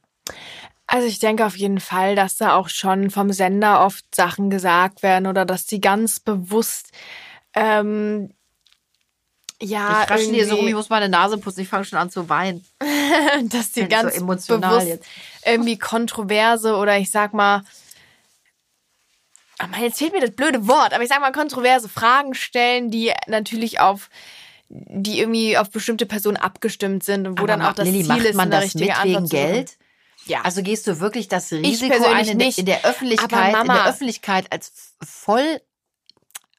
[0.86, 5.02] Also ich denke auf jeden Fall, dass da auch schon vom Sender oft Sachen gesagt
[5.02, 6.92] werden oder dass die ganz bewusst
[7.54, 8.30] ähm,
[9.62, 11.60] ja ich raschel hier so rum, ich muss meine Nase putzen.
[11.60, 12.64] Ich fange schon an zu weinen.
[13.44, 15.06] dass die Bin so ganz emotional bewusst jetzt.
[15.44, 17.62] irgendwie kontroverse oder ich sag mal,
[19.60, 22.90] Ah, Mann, jetzt fehlt mir das blöde Wort, aber ich sag mal kontroverse Fragen stellen,
[22.92, 24.08] die natürlich auf
[24.68, 28.08] die irgendwie auf bestimmte Personen abgestimmt sind und wo dann Aber auch das Lilly, Ziel
[28.08, 29.28] macht ist, man eine das richtige mit Antwort wegen.
[29.30, 29.76] Geld?
[30.26, 30.42] Ja.
[30.42, 32.58] Also gehst du wirklich das Risiko ein, in, der- nicht.
[32.58, 35.60] in der Öffentlichkeit, in der Öffentlichkeit als voll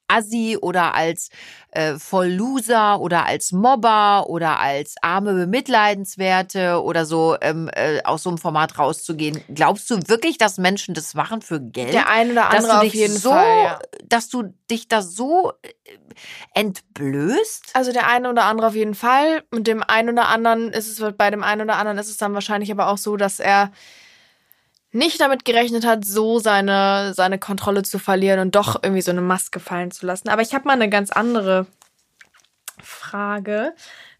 [0.09, 1.29] Assi oder als
[1.71, 8.23] äh, voll Loser oder als Mobber oder als arme Bemitleidenswerte oder so ähm, äh, aus
[8.23, 9.41] so einem Format rauszugehen.
[9.53, 11.93] Glaubst du wirklich, dass Menschen das machen für Geld?
[11.93, 13.63] Der ein oder dass andere auf jeden so, Fall.
[13.63, 13.79] Ja.
[14.05, 15.69] dass du dich da so äh,
[16.55, 17.71] entblößt?
[17.73, 19.43] Also der eine oder andere auf jeden Fall.
[19.51, 22.33] Und dem einen oder anderen ist es, bei dem einen oder anderen ist es dann
[22.33, 23.71] wahrscheinlich aber auch so, dass er
[24.91, 29.21] nicht damit gerechnet hat, so seine, seine Kontrolle zu verlieren und doch irgendwie so eine
[29.21, 30.29] Maske fallen zu lassen.
[30.29, 31.67] Aber ich habe mal eine ganz andere
[32.81, 33.75] Frage.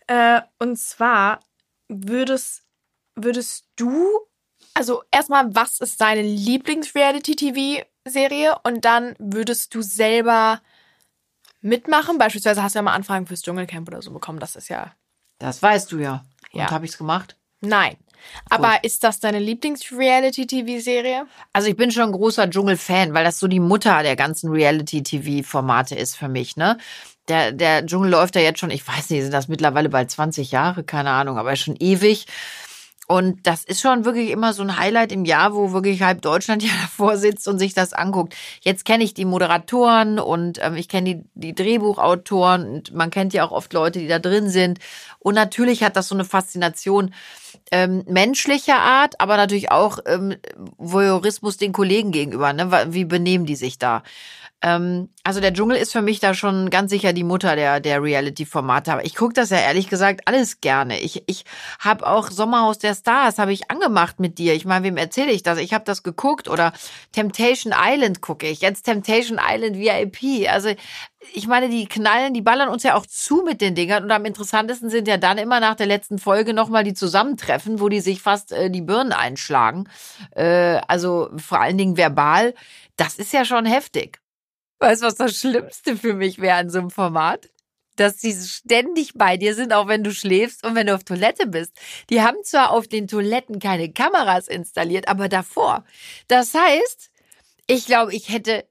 [0.08, 1.40] Äh, und zwar,
[1.88, 2.64] würdest,
[3.16, 4.06] würdest du,
[4.74, 8.56] also erstmal, was ist deine Lieblings-Reality-TV-Serie?
[8.64, 10.62] Und dann würdest du selber
[11.62, 12.18] mitmachen?
[12.18, 14.40] Beispielsweise hast du ja mal Anfragen fürs Dschungelcamp oder so bekommen.
[14.40, 14.94] Das ist ja.
[15.40, 16.26] Das weißt du ja.
[16.52, 16.72] Und Ja.
[16.72, 17.36] habe ich's gemacht?
[17.62, 17.98] Nein.
[18.50, 21.26] Aber ist das deine Lieblings-Reality-TV-Serie?
[21.54, 25.96] Also ich bin schon ein großer Dschungel-Fan, weil das so die Mutter der ganzen Reality-TV-Formate
[25.96, 26.78] ist für mich, ne?
[27.28, 30.52] Der, der Dschungel läuft ja jetzt schon, ich weiß nicht, sind das mittlerweile bald 20
[30.52, 32.26] Jahre, keine Ahnung, aber schon ewig.
[33.12, 36.62] Und das ist schon wirklich immer so ein Highlight im Jahr, wo wirklich halb Deutschland
[36.64, 38.36] ja davor sitzt und sich das anguckt.
[38.62, 43.34] Jetzt kenne ich die Moderatoren und ähm, ich kenne die, die Drehbuchautoren und man kennt
[43.34, 44.78] ja auch oft Leute, die da drin sind.
[45.18, 47.16] Und natürlich hat das so eine Faszination
[47.72, 50.36] ähm, menschlicher Art, aber natürlich auch ähm,
[50.78, 52.54] Voyeurismus den Kollegen gegenüber.
[52.54, 52.72] Ne?
[52.90, 54.04] Wie benehmen die sich da?
[54.62, 58.04] Ähm, also der Dschungel ist für mich da schon ganz sicher die Mutter der, der
[58.04, 58.92] Reality-Formate.
[58.92, 61.00] Aber ich gucke das ja ehrlich gesagt alles gerne.
[61.00, 61.46] Ich, ich
[61.80, 64.54] habe auch Sommerhaus der Stars, habe ich angemacht mit dir.
[64.54, 65.60] Ich meine, wem erzähle ich das?
[65.60, 66.74] Ich habe das geguckt oder
[67.14, 68.60] Temptation Island gucke ich.
[68.62, 70.50] Jetzt Temptation Island VIP.
[70.50, 70.70] Also
[71.34, 74.04] ich meine, die knallen, die ballern uns ja auch zu mit den Dingern.
[74.04, 77.88] Und am interessantesten sind ja dann immer nach der letzten Folge nochmal die Zusammentreffen, wo
[77.88, 79.88] die sich fast äh, die Birnen einschlagen.
[80.36, 82.54] Äh, also vor allen Dingen verbal.
[82.98, 84.20] Das ist ja schon heftig.
[84.80, 87.50] Weißt du, was das Schlimmste für mich wäre an so einem Format?
[87.98, 91.48] Dass sie ständig bei dir sind, auch wenn du schläfst und wenn du auf Toilette
[91.48, 91.74] bist.
[92.10, 95.84] Die haben zwar auf den Toiletten keine Kameras installiert, aber davor.
[96.30, 97.12] Das heißt,
[97.68, 98.66] ich glaube, ich hätte,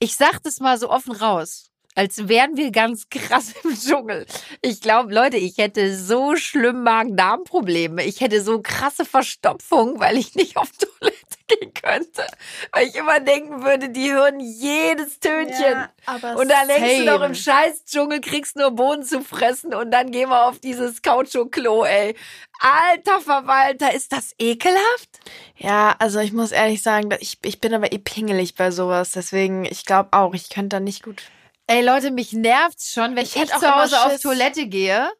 [0.00, 1.70] ich sag das mal so offen raus.
[1.94, 4.26] als wären wir ganz krass im Dschungel.
[4.62, 8.04] Ich glaube, Leute, ich hätte so schlimm Magen-Darm-Probleme.
[8.04, 12.26] Ich hätte so krasse Verstopfung, weil ich nicht auf Toilette gehen könnte.
[12.72, 15.60] Weil ich immer denken würde, die hören jedes Tönchen.
[15.60, 19.74] Ja, aber und dann denkst du doch, im scheiß Dschungel kriegst nur Boden zu fressen
[19.74, 22.14] und dann gehen wir auf dieses Kautschuk-Klo, ey.
[22.60, 25.20] Alter Verwalter, ist das ekelhaft?
[25.56, 29.10] Ja, also ich muss ehrlich sagen, ich, ich bin aber eh pingelig bei sowas.
[29.12, 31.22] Deswegen, ich glaube auch, ich könnte da nicht gut.
[31.66, 34.20] Ey Leute, mich nervt's schon, wenn Ich ich, hätte auch zu Hause auf.
[34.20, 35.10] Toilette gehe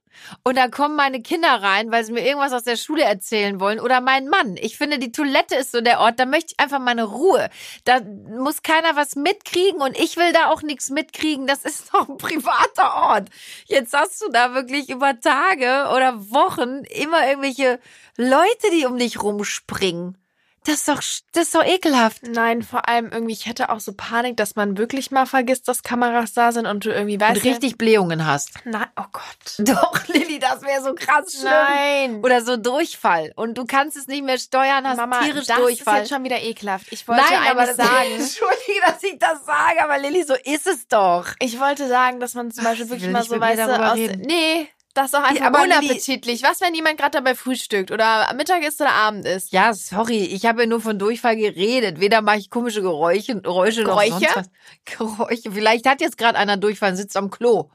[0.43, 3.81] und dann kommen meine Kinder rein, weil sie mir irgendwas aus der Schule erzählen wollen
[3.81, 4.57] oder mein Mann.
[4.57, 7.51] Ich finde, die Toilette ist so der Ort, da möchte ich einfach meine Ruhe.
[7.85, 11.47] Da muss keiner was mitkriegen und ich will da auch nichts mitkriegen.
[11.47, 13.29] Das ist doch ein privater Ort.
[13.67, 17.81] Jetzt hast du da wirklich über Tage oder Wochen immer irgendwelche
[18.17, 20.22] Leute, die um dich rumspringen.
[20.65, 22.23] Das ist doch, das ist doch ekelhaft.
[22.23, 25.83] Nein, vor allem irgendwie, ich hätte auch so Panik, dass man wirklich mal vergisst, dass
[25.83, 27.37] Kameras da sind und du irgendwie weißt.
[27.37, 28.51] Und richtig Blähungen hast.
[28.65, 29.23] Nein, oh Gott.
[29.59, 31.51] Doch, Lilly, das wäre so krass schlimm.
[31.51, 32.21] Nein.
[32.25, 33.33] Oder so Durchfall.
[33.35, 35.95] Und du kannst es nicht mehr steuern, hast Mama, tierisch das Durchfall.
[35.95, 36.87] ist jetzt schon wieder ekelhaft.
[36.91, 40.67] Ich wollte Nein, aber das, sagen, Entschuldige, dass ich das sage, aber Lilly, so ist
[40.69, 41.27] es doch.
[41.41, 44.21] ich wollte sagen, dass man zum Beispiel wirklich mal so darüber aus, reden.
[44.23, 46.43] nee, das ist doch einfach aber unappetitlich.
[46.43, 49.53] Was, wenn jemand gerade dabei frühstückt oder Mittag ist oder Abend ist?
[49.53, 51.99] Ja, sorry, ich habe ja nur von Durchfall geredet.
[52.01, 54.11] Weder mache ich komische Geräusche, Geräusche noch Geräusche?
[54.35, 54.51] sonst was.
[54.85, 55.53] Geräusche.
[55.53, 57.71] Vielleicht hat jetzt gerade einer Durchfall und sitzt am Klo.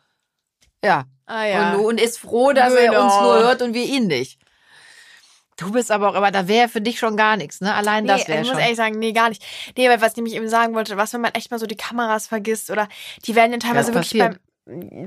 [0.84, 1.06] Ja.
[1.25, 3.03] Ah Und, und ist froh, dass er Genau.
[3.06, 4.39] uns nur hört und wir ihn nicht.
[5.58, 7.73] Du bist aber auch, aber da wäre für dich schon gar nichts, ne?
[7.73, 8.56] Allein Nee, das wäre ich schon.
[8.56, 9.43] muss ehrlich sagen, nee, gar nicht.
[9.75, 11.75] Nee, weil was ich nämlich eben sagen wollte, was, wenn man echt mal so die
[11.75, 12.88] Kameras vergisst oder
[13.25, 14.38] die werden ja teilweise Was wirklich beim,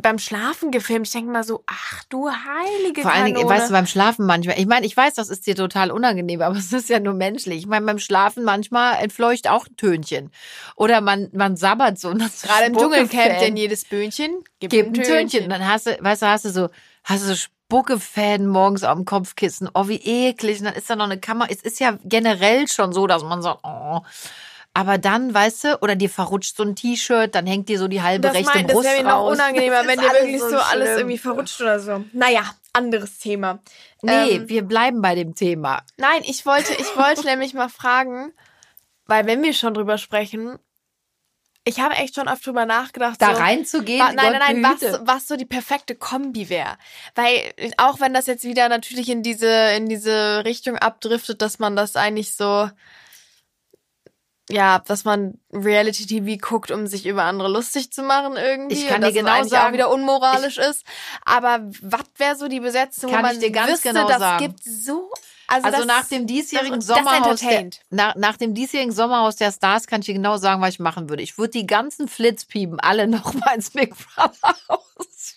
[0.01, 1.07] beim Schlafen gefilmt.
[1.07, 3.55] Ich denke mal so, ach du heilige Vor allen Dingen, Kanone.
[3.55, 6.57] weißt du, beim Schlafen manchmal, ich meine, ich weiß, das ist dir total unangenehm, aber
[6.59, 7.59] es ist ja nur menschlich.
[7.59, 10.31] Ich meine, beim Schlafen manchmal entfleucht auch ein Tönchen.
[10.77, 12.09] Oder man, man sabbert so.
[12.09, 15.51] Und das Gerade im Dschungelcamp, denn jedes Böhnchen gibt, gibt ein Tönchen.
[15.51, 16.69] Dann hast du, weißt du, hast du so,
[17.05, 19.69] hast du so Spuckefäden morgens am Kopfkissen.
[19.75, 20.59] Oh, wie eklig.
[20.59, 21.49] Und dann ist da noch eine Kamera.
[21.51, 24.01] Es ist ja generell schon so, dass man sagt, oh.
[24.73, 28.03] Aber dann, weißt du, oder dir verrutscht so ein T-Shirt, dann hängt dir so die
[28.03, 30.41] halbe Das, rechte mein, das Brust wäre mir noch unangenehmer, Das wenn dir alles wirklich
[30.41, 30.99] so, alles schlimm.
[30.99, 32.05] irgendwie verrutscht oder so.
[32.13, 33.59] Naja, anderes Thema.
[34.03, 35.83] Nee, Ähm, wir bleiben bei dem Thema.
[35.97, 38.33] Nein, ich wollte, ich wollte nämlich mal fragen,
[39.07, 40.59] weil wenn wir schon drüber sprechen,
[41.65, 43.21] ich habe echt schon oft drüber nachgedacht.
[43.21, 46.77] Da so, reinzugehen, Wa- nein, Gott nein, was, was so die perfekte Kombi wäre.
[47.17, 51.77] Weil, auch wenn das jetzt wieder natürlich in diese, in diese Richtung abdriftet, dass man
[51.77, 52.71] das eigentlich so,
[54.51, 58.75] ja, dass man Reality-TV guckt, um sich über andere lustig zu machen irgendwie.
[58.77, 60.85] Ich kann dir genau sagen- auch wieder unmoralisch ist.
[61.25, 64.19] Aber was wäre so die Besetzung, wo Kann man ich dir ganz wüsste, genau das
[64.19, 64.45] sagen.
[64.47, 65.11] gibt so,
[65.47, 67.81] also, Also das, nach dem diesjährigen das- das Sommerhaus der, entertaint.
[67.91, 71.09] nach, nach dem diesjährigen Sommerhaus der Stars kann ich dir genau sagen, was ich machen
[71.09, 71.23] würde.
[71.23, 75.35] Ich würde die ganzen Flitzpiepen alle noch mal ins Big Brother Haus.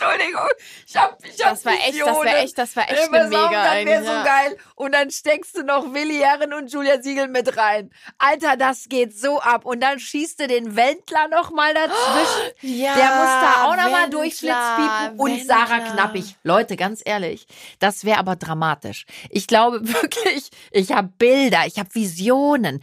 [0.00, 0.48] Entschuldigung,
[0.86, 3.74] ich hab, ich hab Das war echt, das wäre echt, das war echt eine mega
[3.74, 4.24] das wäre so ja.
[4.24, 4.56] geil.
[4.74, 7.90] Und dann steckst du noch Willi Herren und Julia Siegel mit rein.
[8.18, 9.64] Alter, das geht so ab.
[9.64, 12.48] Und dann schießt du den Wendler noch mal dazwischen.
[12.78, 15.18] Ja, Der muss da auch noch mal durchflitzpiepen.
[15.18, 15.78] Und Sarah.
[15.80, 16.36] Knappig.
[16.42, 17.46] Leute, ganz ehrlich,
[17.78, 19.06] das wäre aber dramatisch.
[19.30, 22.82] Ich glaube wirklich, ich habe Bilder, ich habe Visionen.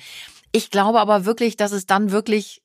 [0.52, 2.62] Ich glaube aber wirklich, dass es dann wirklich,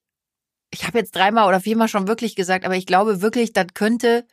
[0.70, 4.24] ich habe jetzt dreimal oder viermal schon wirklich gesagt, aber ich glaube wirklich, das könnte,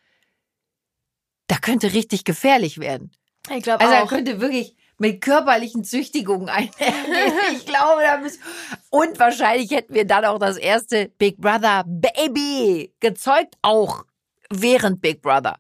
[1.48, 3.12] da könnte richtig gefährlich werden.
[3.56, 4.08] Ich glaube Also er auch.
[4.10, 7.34] könnte wirklich mit körperlichen Züchtigungen einhergehen.
[7.54, 8.42] ich glaube, da müssen
[8.90, 14.04] und wahrscheinlich hätten wir dann auch das erste Big Brother Baby gezeugt, auch
[14.50, 15.60] während Big Brother.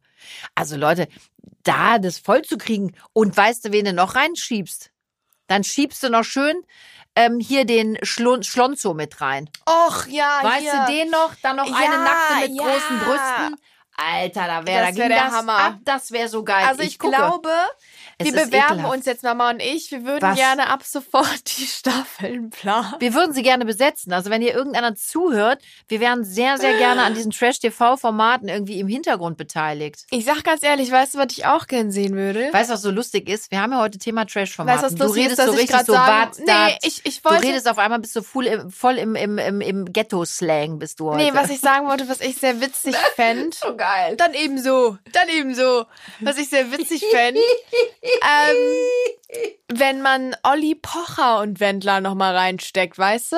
[0.55, 1.07] Also Leute,
[1.63, 4.91] da das voll zu kriegen und weißt du, wen du noch reinschiebst?
[5.47, 6.55] Dann schiebst du noch schön
[7.15, 9.49] ähm, hier den Schlon Schlonzo mit rein.
[9.67, 10.85] Och, ja, Weißt hier.
[10.87, 11.33] du den noch?
[11.41, 12.63] Dann noch Ja, eine nackte mit ja.
[12.63, 13.55] großen Brüsten.
[13.97, 15.57] Alter, da wäre da wär der das Hammer.
[15.57, 15.73] ab.
[15.83, 16.65] Das wäre so geil.
[16.67, 17.15] Also ich, gucke.
[17.15, 17.49] glaube,
[18.19, 18.95] Es wir bewerben ekelhaft.
[18.95, 19.91] uns jetzt, Mama und ich.
[19.91, 20.37] Wir würden Was?
[20.37, 22.95] gerne ab sofort die Staffeln planen.
[22.99, 24.11] Wir würden sie gerne besetzen.
[24.11, 28.87] Also wenn ihr irgendeiner zuhört, wir wären sehr, sehr gerne an diesen Trash-TV-Formaten irgendwie im
[28.87, 30.05] Hintergrund beteiligt.
[30.09, 32.49] Ich sag ganz ehrlich, weißt du, was ich auch gern sehen würde?
[32.51, 33.51] Weißt du, was so lustig ist?
[33.51, 35.79] Wir haben ja heute Thema Weißt du, was Du lustig redest ist, so ich richtig
[35.85, 38.71] so sagen, Bart, nee, ich, ich Du wollte, redest auf einmal, bist du voll im,
[38.71, 41.23] voll im, im, im, im Ghetto-Slang bist du heute.
[41.23, 43.55] nee, was ich sagen wollte, was ich sehr witzig fände.
[43.55, 44.15] so geil.
[44.17, 45.85] Dann eben so, dann eben so.
[46.19, 47.39] Was ich sehr witzig fände,
[48.07, 53.37] ähm, wenn man Olli Pocher und Wendler nochmal reinsteckt, weißt du?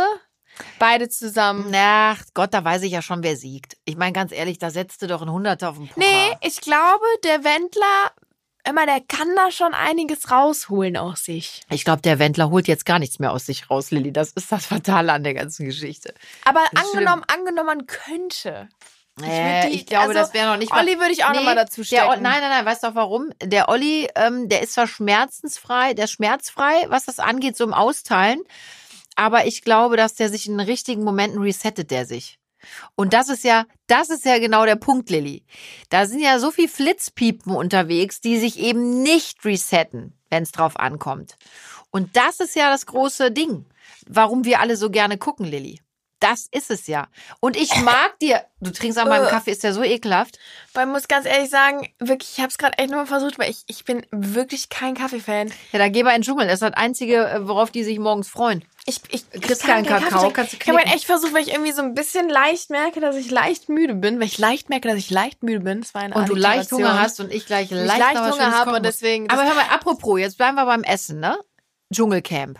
[0.77, 1.73] Beide zusammen.
[1.73, 3.77] Ach Gott, da weiß ich ja schon, wer siegt.
[3.85, 5.99] Ich meine, ganz ehrlich, da setzt du doch ein Hunderter auf den Pocher.
[5.99, 8.11] Nee, ich glaube, der Wendler
[8.67, 11.61] immer, der kann da schon einiges rausholen aus sich.
[11.69, 14.11] Ich glaube, der Wendler holt jetzt gar nichts mehr aus sich raus, Lilly.
[14.11, 16.13] Das ist das Fatale an der ganzen Geschichte.
[16.45, 18.69] Aber Das angenommen, angenommen, man könnte.
[19.23, 20.71] Ich, die- ich glaube, also, das wäre noch nicht.
[20.73, 22.21] Olli würde ich auch noch mal dazu der, stecken.
[22.21, 23.29] Nein, nein, nein, weißt du auch warum?
[23.43, 27.73] Der Olli, ähm, der ist zwar schmerzensfrei, der ist schmerzfrei, was das angeht, so im
[27.73, 28.41] Austeilen.
[29.15, 32.37] Aber ich glaube, dass der sich in richtigen Momenten resettet, der sich.
[32.95, 35.45] Und das ist ja, das ist ja genau der Punkt, Lilly.
[35.89, 40.77] Da sind ja so viel Flitzpiepen unterwegs, die sich eben nicht resetten, wenn es drauf
[40.77, 41.35] ankommt.
[41.91, 43.65] Und das ist ja das große Ding,
[44.07, 45.79] warum wir alle so gerne gucken, Lilly.
[46.21, 47.07] Das ist es ja.
[47.39, 49.29] Und ich mag dir, du trinkst an meinem Äh.
[49.29, 50.37] Kaffee, ist der so ekelhaft.
[50.73, 53.39] Weil ich muss ganz ehrlich sagen, wirklich, ich habe es gerade echt nur mal versucht,
[53.39, 55.51] weil ich, ich bin wirklich kein Kaffee-Fan.
[55.71, 56.45] Ja, da geh mal in den Dschungel.
[56.47, 58.65] Das ist das Einzige, äh, worauf die sich morgens freuen.
[58.85, 60.93] Ich, ich, ich Kriegst keinen Kakao, kannst du Ich habe knicken.
[60.93, 64.19] echt versucht, weil ich irgendwie so ein bisschen leicht merke, dass ich leicht müde bin.
[64.19, 65.79] Weil ich leicht merke, dass ich leicht müde bin.
[65.79, 66.79] Das war eine Und du leicht Alliteration.
[66.83, 68.81] Hunger hast und ich gleich leicht, ich leicht noch was Hunger Schönes habe kochen und
[68.85, 68.91] muss.
[68.97, 69.29] deswegen.
[69.29, 71.39] Aber hör mal, apropos, jetzt bleiben wir beim Essen, ne?
[71.93, 72.59] Dschungelcamp.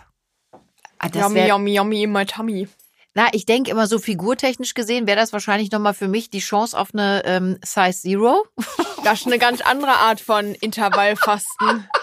[0.98, 2.68] Ah, das yummy, yummy, yummy in my tummy.
[3.14, 6.78] Na, ich denke immer so figurtechnisch gesehen wäre das wahrscheinlich nochmal für mich die Chance
[6.78, 8.44] auf eine ähm, Size Zero.
[9.02, 11.88] Das ist eine ganz andere Art von Intervallfasten.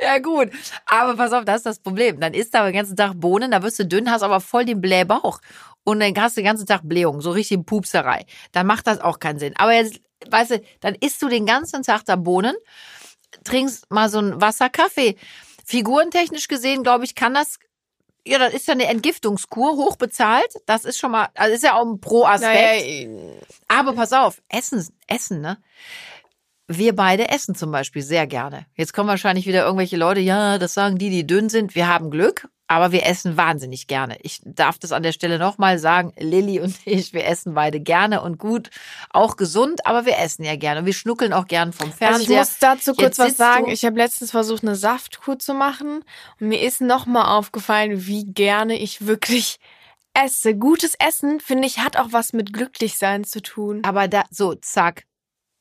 [0.00, 0.50] Ja, gut.
[0.86, 2.20] Aber pass auf, das ist das Problem.
[2.20, 4.64] Dann isst du aber den ganzen Tag Bohnen, da wirst du dünn, hast aber voll
[4.64, 5.40] den Blähbauch.
[5.84, 8.26] Und dann hast du den ganzen Tag Blähung, so richtig Pupserei.
[8.52, 9.54] Dann macht das auch keinen Sinn.
[9.56, 12.54] Aber jetzt, weißt du, dann isst du den ganzen Tag da Bohnen,
[13.44, 15.16] trinkst mal so einen Wasserkaffee.
[15.64, 17.58] Figurentechnisch gesehen, glaube ich, kann das,
[18.26, 20.52] ja, das ist ja eine Entgiftungskur, hoch bezahlt.
[20.66, 23.08] Das ist schon mal, also ist ja auch ein Pro-Aspekt.
[23.08, 23.32] Naja,
[23.68, 25.58] Aber pass auf, Essen, Essen, ne?
[26.68, 28.66] Wir beide essen zum Beispiel sehr gerne.
[28.74, 31.76] Jetzt kommen wahrscheinlich wieder irgendwelche Leute, ja, das sagen die, die dünn sind.
[31.76, 34.18] Wir haben Glück, aber wir essen wahnsinnig gerne.
[34.22, 36.12] Ich darf das an der Stelle nochmal sagen.
[36.18, 38.70] Lilly und ich, wir essen beide gerne und gut,
[39.10, 40.80] auch gesund, aber wir essen ja gerne.
[40.80, 42.30] Und wir schnuckeln auch gern vom Also Fernseher.
[42.30, 43.68] ich muss dazu kurz Jetzt was sagen.
[43.68, 46.02] Ich habe letztens versucht, eine Saftkur zu machen
[46.40, 49.58] und mir ist nochmal aufgefallen, wie gerne ich wirklich
[50.14, 50.56] esse.
[50.56, 53.84] Gutes Essen, finde ich, hat auch was mit Glücklichsein zu tun.
[53.84, 55.04] aber da, so, zack,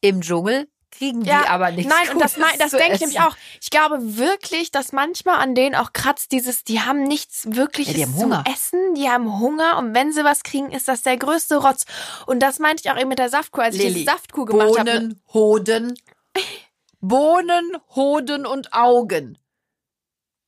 [0.02, 1.94] im Dschungel kriegen die aber nichts.
[1.94, 3.36] Nein, und das, Gutes mein- das zu denke ich nämlich auch.
[3.62, 8.08] Ich glaube wirklich, dass manchmal an denen auch kratzt dieses, die haben nichts wirkliches Ja,
[8.08, 11.58] haben zu essen, die haben Hunger und wenn sie was kriegen, ist das der größte
[11.58, 11.86] Rotz.
[12.26, 14.78] Und das meinte ich auch eben mit der Saftkur, als ich Lilly, diese Saftkur gemacht
[14.80, 14.92] habe.
[14.92, 16.00] Bohnen, Hoden,
[17.02, 19.38] Bohnen, Hoden und Augen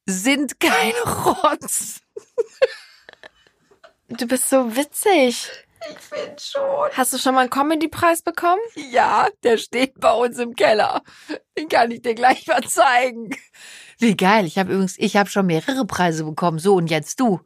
[0.05, 1.99] sind kein Rotz.
[4.09, 5.49] Du bist so witzig.
[5.89, 6.89] Ich finde schon.
[6.93, 8.61] Hast du schon mal einen Comedy-Preis bekommen?
[8.91, 11.01] Ja, der steht bei uns im Keller.
[11.57, 13.29] Den kann ich dir gleich mal zeigen.
[13.99, 14.45] Wie geil.
[14.45, 16.59] Ich habe übrigens, ich habe schon mehrere Preise bekommen.
[16.59, 17.39] So, und jetzt du.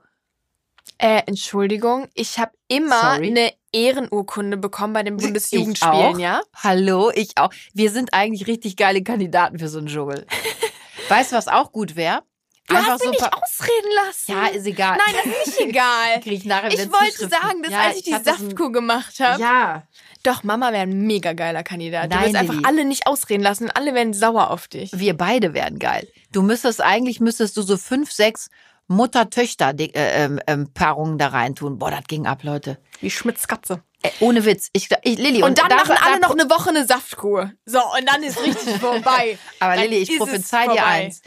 [0.98, 3.28] Äh, Entschuldigung, ich habe immer Sorry.
[3.28, 6.42] eine Ehrenurkunde bekommen bei den Bundesjugendspielen, ja?
[6.56, 7.52] Hallo, ich auch.
[7.74, 10.28] Wir sind eigentlich richtig geile Kandidaten für so einen Dschungel.
[11.10, 12.24] weißt du, was auch gut wäre?
[12.72, 14.32] Du hast mich ein nicht ausreden lassen.
[14.32, 14.98] Ja, ist egal.
[15.06, 16.20] Nein, das ist nicht egal.
[16.22, 18.72] Krieg ich nachher Ich wollte sagen, dass Ja, als ich die hatte so ein- Saftkur
[18.72, 19.84] gemacht habe, Ja.
[20.24, 22.12] doch, Mama wäre ein mega geiler Kandidat.
[22.12, 24.92] Du Nein, wirst einfach alle nicht ausreden lassen und alle werden sauer auf dich.
[24.94, 26.08] Wir beide wären geil.
[26.32, 28.50] Du müsstest eigentlich müsstest du so fünf, sechs
[28.88, 31.78] Mutter-Töchter-Paarungen da reintun.
[31.80, 32.78] Boah, das ging ab, Leute.
[33.00, 33.82] Wie Schmitz Katze.
[34.04, 34.70] Äh, ohne Witz.
[34.74, 37.52] Ich, ich Lilly Und dann da- machen da- alle noch eine Woche eine Saftkur.
[37.66, 39.38] So, und dann ist richtig vorbei.
[39.60, 41.22] Aber Dann Lilly, ich prophezei dir eins.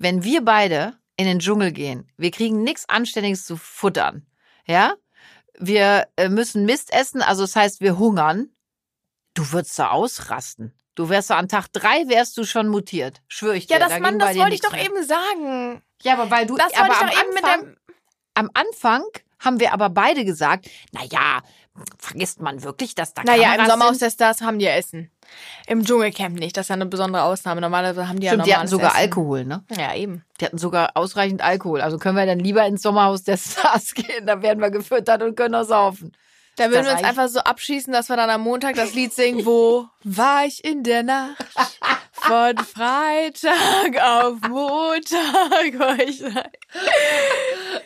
[0.00, 4.26] Wenn wir beide in den Dschungel gehen, wir kriegen nichts Anständiges zu futtern.
[4.66, 4.94] Ja?
[5.58, 8.48] Wir äh, müssen Mist essen, also das heißt, wir hungern.
[9.34, 10.72] Du würdest da ausrasten.
[10.94, 13.20] Du wärst so an Tag drei wärst du schon mutiert.
[13.28, 13.74] Schwör ich dir.
[13.74, 14.86] Ja, das da Mann, das wollte ich doch mehr.
[14.86, 15.82] eben sagen.
[16.02, 17.76] Ja, aber weil du, Das aber wollte am ich doch eben mit Anfang,
[18.34, 19.04] am Anfang
[19.40, 21.40] haben wir aber beide gesagt, na ja,
[21.98, 24.02] vergisst man wirklich, dass da Naja, im Kameras Sommerhaus sind?
[24.02, 25.10] der Stars haben die ja Essen.
[25.66, 26.56] Im Dschungelcamp nicht.
[26.56, 27.60] Das ist ja eine besondere Ausnahme.
[27.60, 29.00] Normalerweise haben die ja Stimmt, die hatten normales sogar Essen.
[29.00, 29.64] Alkohol, ne?
[29.76, 30.24] Ja, eben.
[30.40, 31.80] Die hatten sogar ausreichend Alkohol.
[31.80, 35.36] Also können wir dann lieber ins Sommerhaus der Stars gehen, da werden wir gefüttert und
[35.36, 36.12] können auch saufen.
[36.56, 39.46] Da würden wir uns einfach so abschießen, dass wir dann am Montag das Lied singen,
[39.46, 41.36] wo war ich in der Nacht?
[42.22, 46.22] Von Freitag auf Montag war ich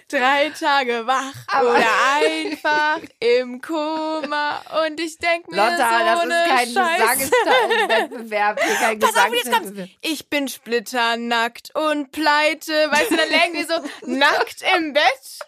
[0.09, 6.49] drei Tage wach oder einfach im Koma und ich denk mir Lotta, so das ist
[6.49, 7.31] kein Scheiße.
[7.31, 8.61] Gesangswettbewerb.
[8.81, 9.45] Kein Pass auf, jetzt kommt's.
[9.45, 9.89] Gesangswettbewerb.
[10.03, 12.73] Ich bin splitternackt und pleite.
[12.91, 13.75] Weißt du, dann lägen wir so
[14.07, 15.39] nackt im Bett,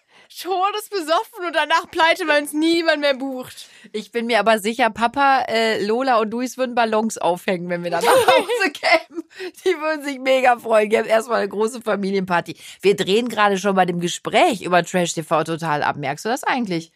[0.41, 3.69] todesbesoffen und danach pleite, weil uns niemand mehr bucht.
[3.93, 7.91] Ich bin mir aber sicher, Papa, äh, Lola und Luis würden Ballons aufhängen, wenn wir
[7.91, 9.25] dann nach Hause kämen.
[9.65, 10.89] Die würden sich mega freuen.
[10.89, 12.57] Gäbe erstmal eine große Familienparty.
[12.83, 15.97] Wir drehen gerade schon bei dem Gespräch über Trash TV total ab.
[15.97, 16.93] Merkst du das eigentlich?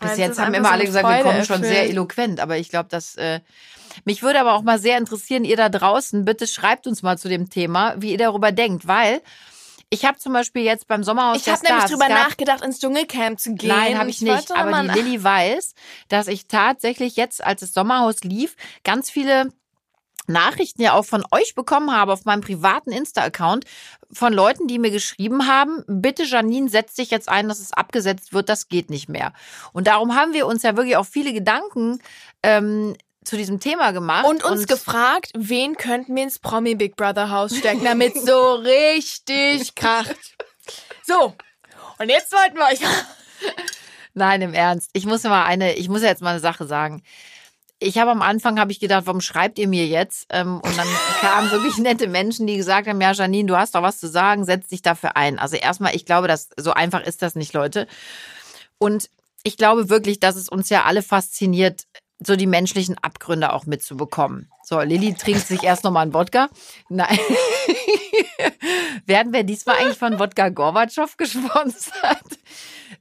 [0.00, 2.56] Bis du, jetzt haben immer so alle gesagt, wir Freude kommen schon sehr eloquent, aber
[2.56, 3.40] ich glaube, das, äh,
[4.04, 7.28] Mich würde aber auch mal sehr interessieren, ihr da draußen, bitte schreibt uns mal zu
[7.28, 9.20] dem Thema, wie ihr darüber denkt, weil
[9.90, 13.54] ich habe zum Beispiel jetzt beim Sommerhaus Ich habe nämlich drüber nachgedacht, ins Dschungelcamp zu
[13.54, 13.70] gehen.
[13.70, 14.52] Nein, habe ich, ich nicht.
[14.52, 15.74] Aber die Lilly weiß,
[16.08, 19.52] dass ich tatsächlich jetzt, als das Sommerhaus lief, ganz viele
[20.28, 23.64] Nachrichten ja auch von euch bekommen habe auf meinem privaten Insta-Account
[24.12, 28.32] von Leuten, die mir geschrieben haben, bitte Janine, setz dich jetzt ein, dass es abgesetzt
[28.32, 29.32] wird, das geht nicht mehr.
[29.72, 32.00] Und darum haben wir uns ja wirklich auch viele Gedanken
[32.44, 32.94] ähm,
[33.30, 34.26] zu diesem Thema gemacht.
[34.26, 38.54] Und uns und gefragt, wen könnten wir ins Promi Big Brother Haus stecken, damit so
[38.54, 40.16] richtig kracht.
[41.06, 41.34] So,
[41.98, 42.80] und jetzt wollten wir euch...
[44.14, 44.90] Nein, im Ernst.
[44.92, 47.02] Ich muss mal eine, ich muss jetzt mal eine Sache sagen
[47.80, 50.26] ich habe am Anfang habe ich gedacht, warum schreibt ihr mir jetzt?
[50.28, 50.86] Ähm, und dann
[51.20, 54.44] kamen wirklich nette Menschen, die gesagt haben, ja, Janine, du hast doch was zu sagen,
[54.44, 55.38] setz dich dafür ein.
[55.38, 57.86] Also erstmal, ich glaube, dass so einfach ist das nicht, Leute.
[58.78, 59.08] Und
[59.42, 61.86] ich glaube wirklich, dass es uns ja alle fasziniert,
[62.24, 64.48] so die menschlichen Abgründe auch mitzubekommen.
[64.70, 66.48] So, Lilly trinkt sich erst nochmal einen Wodka.
[66.88, 67.18] Nein.
[69.04, 72.22] Werden wir diesmal eigentlich von Wodka Gorbatschow gesponsert?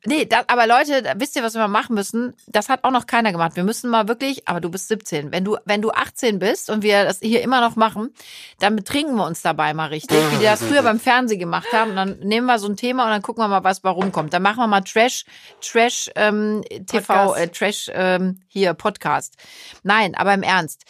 [0.03, 2.33] Nee, das, aber Leute, wisst ihr, was wir mal machen müssen?
[2.47, 3.55] Das hat auch noch keiner gemacht.
[3.55, 5.31] Wir müssen mal wirklich, aber du bist 17.
[5.31, 8.15] Wenn du, wenn du 18 bist und wir das hier immer noch machen,
[8.57, 11.91] dann betrinken wir uns dabei mal richtig, wie die das früher beim Fernsehen gemacht haben.
[11.91, 14.33] Und dann nehmen wir so ein Thema und dann gucken wir mal, was bei rumkommt.
[14.33, 15.23] Dann machen wir mal Trash,
[15.61, 19.35] Trash ähm, TV, äh, Trash ähm, hier Podcast.
[19.83, 20.85] Nein, aber im Ernst.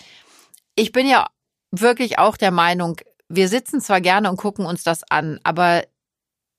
[0.80, 1.28] Ich bin ja
[1.72, 5.84] wirklich auch der Meinung, wir sitzen zwar gerne und gucken uns das an, aber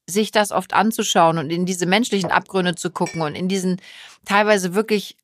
[0.07, 3.81] sich das oft anzuschauen und in diese menschlichen Abgründe zu gucken und in diesen
[4.27, 5.17] teilweise wirklich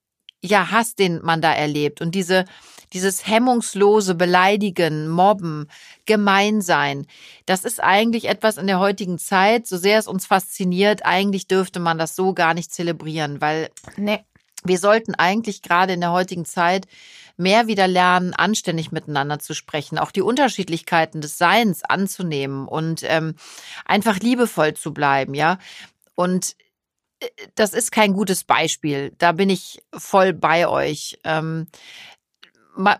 [0.43, 2.47] ja Hass, den man da erlebt und diese
[2.95, 5.69] dieses hemmungslose Beleidigen, Mobben,
[6.07, 7.07] Gemeinsein,
[7.45, 11.81] das ist eigentlich etwas in der heutigen Zeit, so sehr es uns fasziniert, eigentlich dürfte
[11.81, 14.21] man das so gar nicht zelebrieren, weil nee.
[14.65, 16.87] wir sollten eigentlich gerade in der heutigen Zeit
[17.37, 23.35] mehr wieder lernen, anständig miteinander zu sprechen, auch die Unterschiedlichkeiten des Seins anzunehmen und ähm,
[23.85, 25.59] einfach liebevoll zu bleiben, ja.
[26.15, 26.57] Und
[27.21, 29.15] äh, das ist kein gutes Beispiel.
[29.19, 31.19] Da bin ich voll bei euch.
[31.25, 31.69] Ähm,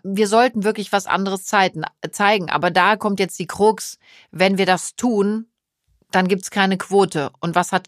[0.03, 2.49] wir sollten wirklich was anderes zeigen.
[2.49, 3.99] Aber da kommt jetzt die Krux.
[4.31, 5.47] Wenn wir das tun,
[6.09, 7.31] dann gibt's keine Quote.
[7.41, 7.87] Und was hat,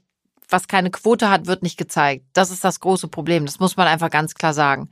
[0.49, 2.25] was keine Quote hat, wird nicht gezeigt.
[2.33, 3.47] Das ist das große Problem.
[3.47, 4.89] Das muss man einfach ganz klar sagen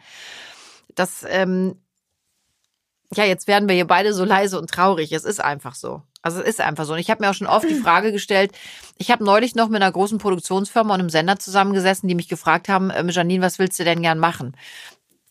[0.98, 1.76] das, ähm,
[3.14, 5.12] ja, jetzt werden wir hier beide so leise und traurig.
[5.14, 6.02] Es ist einfach so.
[6.22, 6.94] Also es ist einfach so.
[6.94, 8.52] Und ich habe mir auch schon oft die Frage gestellt,
[8.98, 12.68] ich habe neulich noch mit einer großen Produktionsfirma und einem Sender zusammengesessen, die mich gefragt
[12.68, 14.58] haben, ähm, Janine, was willst du denn gern machen?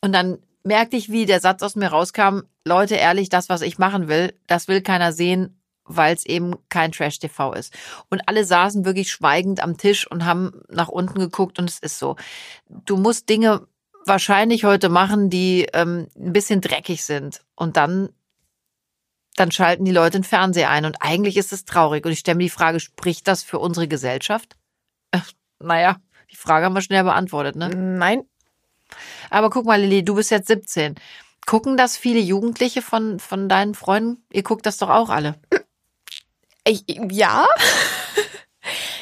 [0.01, 3.79] Und dann merkte ich, wie der Satz aus mir rauskam, Leute, ehrlich, das, was ich
[3.79, 7.73] machen will, das will keiner sehen, weil es eben kein Trash-TV ist.
[8.09, 11.99] Und alle saßen wirklich schweigend am Tisch und haben nach unten geguckt und es ist
[11.99, 12.17] so.
[12.69, 13.67] Du musst Dinge
[14.07, 17.43] wahrscheinlich heute machen, die ähm, ein bisschen dreckig sind.
[17.55, 18.11] Und dann,
[19.35, 20.85] dann schalten die Leute den Fernseher ein.
[20.85, 22.05] Und eigentlich ist es traurig.
[22.05, 24.57] Und ich stelle mir die Frage, spricht das für unsere Gesellschaft?
[25.11, 25.21] Äh,
[25.59, 25.97] naja,
[26.31, 27.69] die Frage haben wir schnell beantwortet, ne?
[27.69, 28.23] Nein.
[29.31, 30.95] Aber guck mal, Lilly, du bist jetzt 17.
[31.47, 34.25] Gucken das viele Jugendliche von, von deinen Freunden?
[34.33, 35.35] Ihr guckt das doch auch alle.
[36.65, 37.47] Ich, ja.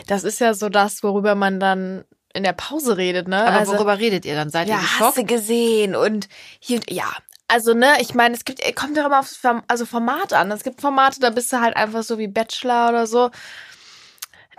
[0.07, 3.47] Das ist ja so das, worüber man dann in der Pause redet, ne?
[3.47, 4.51] Aber also, worüber redet ihr dann?
[4.51, 5.03] Seid ja, ihr geschockt?
[5.03, 6.29] Hast du gesehen und
[6.59, 7.11] hier, ja.
[7.49, 10.51] Also, ne, ich meine, es gibt, kommt doch immer aufs also Format an.
[10.51, 13.31] Es gibt Formate, da bist du halt einfach so wie Bachelor oder so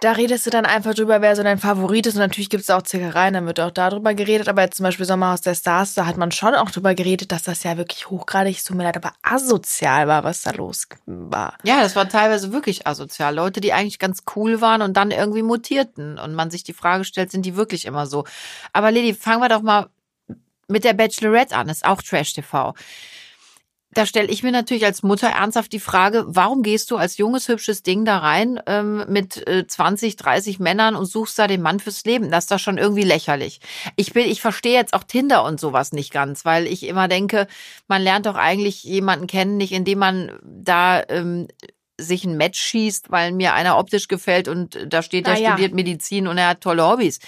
[0.05, 2.13] da redest du dann einfach drüber, wer so dein Favorit ist.
[2.13, 4.47] Und natürlich gibt es auch Zickereien, dann wird auch darüber geredet.
[4.47, 7.41] Aber jetzt zum Beispiel Sommerhaus der Stars, da hat man schon auch drüber geredet, dass
[7.41, 11.57] das ja wirklich hochgradig, so mir leid, aber asozial war, was da los war.
[11.63, 13.33] Ja, das war teilweise wirklich asozial.
[13.33, 16.19] Leute, die eigentlich ganz cool waren und dann irgendwie mutierten.
[16.19, 18.25] Und man sich die Frage stellt, sind die wirklich immer so?
[18.73, 19.89] Aber Lili, fangen wir doch mal
[20.67, 21.67] mit der Bachelorette an.
[21.67, 22.75] Ist auch Trash TV
[23.95, 27.47] da stelle ich mir natürlich als Mutter ernsthaft die Frage, warum gehst du als junges,
[27.47, 31.79] hübsches Ding da rein ähm, mit äh, 20, 30 Männern und suchst da den Mann
[31.79, 32.29] fürs Leben?
[32.29, 33.61] Das ist doch schon irgendwie lächerlich.
[33.95, 37.47] Ich bin, ich verstehe jetzt auch Tinder und sowas nicht ganz, weil ich immer denke,
[37.87, 41.47] man lernt doch eigentlich jemanden kennen, nicht indem man da ähm,
[41.97, 45.51] sich ein Match schießt, weil mir einer optisch gefällt und da steht, er ja.
[45.51, 47.19] studiert Medizin und er hat tolle Hobbys.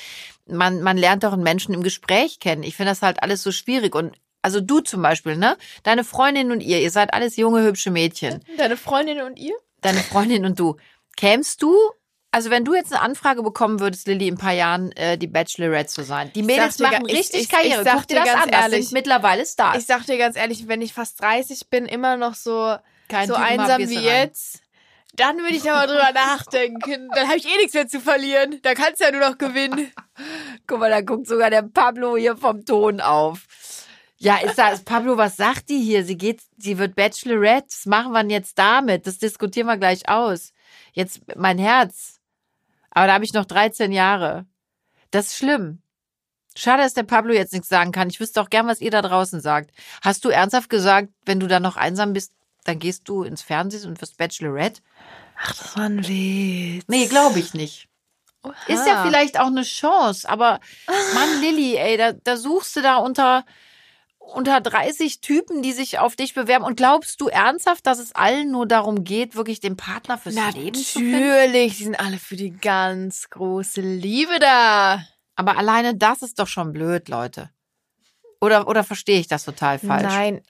[0.46, 2.64] Man, man lernt doch einen Menschen im Gespräch kennen.
[2.64, 5.58] Ich finde das halt alles so schwierig und also du zum Beispiel, ne?
[5.84, 8.42] Deine Freundin und ihr, ihr seid alles junge, hübsche Mädchen.
[8.58, 9.54] Deine Freundin und ihr?
[9.82, 10.78] Deine Freundin und du.
[11.18, 11.76] Kämst du
[12.32, 15.28] also wenn du jetzt eine Anfrage bekommen würdest, Lilly, in ein paar Jahren äh, die
[15.28, 16.30] Bachelorette zu sein.
[16.36, 17.82] Die Mädels machen dir, richtig ich, Karriere.
[17.82, 19.78] Ich, ich Guck dir das an, ehrlich, das sind mittlerweile Stars.
[19.78, 22.76] Ich sag dir ganz ehrlich, wenn ich fast 30 bin, immer noch so,
[23.08, 24.62] Kein so einsam wie jetzt,
[25.16, 27.10] dann würde ich aber drüber nachdenken.
[27.16, 28.60] Dann habe ich eh nichts mehr zu verlieren.
[28.62, 29.92] Da kannst du ja nur noch gewinnen.
[30.68, 33.48] Guck mal, da guckt sogar der Pablo hier vom Ton auf.
[34.20, 36.04] Ja, ist das, Pablo, was sagt die hier?
[36.04, 37.68] Sie geht, sie wird Bachelorette.
[37.70, 39.06] Was machen wir denn jetzt damit?
[39.06, 40.54] Das diskutieren wir gleich aus.
[40.94, 42.20] Jetzt mein Herz.
[42.90, 44.48] Aber da habe ich noch 13 Jahre.
[45.12, 45.82] Das ist schlimm.
[46.56, 48.10] Schade, dass der Pablo jetzt nichts sagen kann.
[48.10, 49.70] Ich wüsste auch gern, was ihr da draußen sagt.
[50.02, 53.88] Hast du ernsthaft gesagt, wenn du dann noch einsam bist, dann gehst du ins Fernsehen
[53.88, 54.82] und wirst Bachelorette?
[55.40, 56.86] Ach, das war ein Witz.
[56.88, 57.88] Nee, glaube ich nicht.
[58.68, 60.60] Ist ja vielleicht auch eine Chance, aber
[61.14, 63.46] Mann, Lilly, ey, da, da suchst du da unter,
[64.34, 66.66] unter 30 Typen, die sich auf dich bewerben.
[66.66, 70.76] Und glaubst du ernsthaft, dass es allen nur darum geht, wirklich den Partner fürs Leben
[70.76, 71.12] zu finden?
[71.12, 75.04] Natürlich, die sind alle für die ganz große Liebe da.
[75.36, 77.50] Aber alleine das ist doch schon blöd, Leute.
[78.42, 80.04] Oder, oder verstehe ich das total falsch?
[80.04, 80.42] Nein,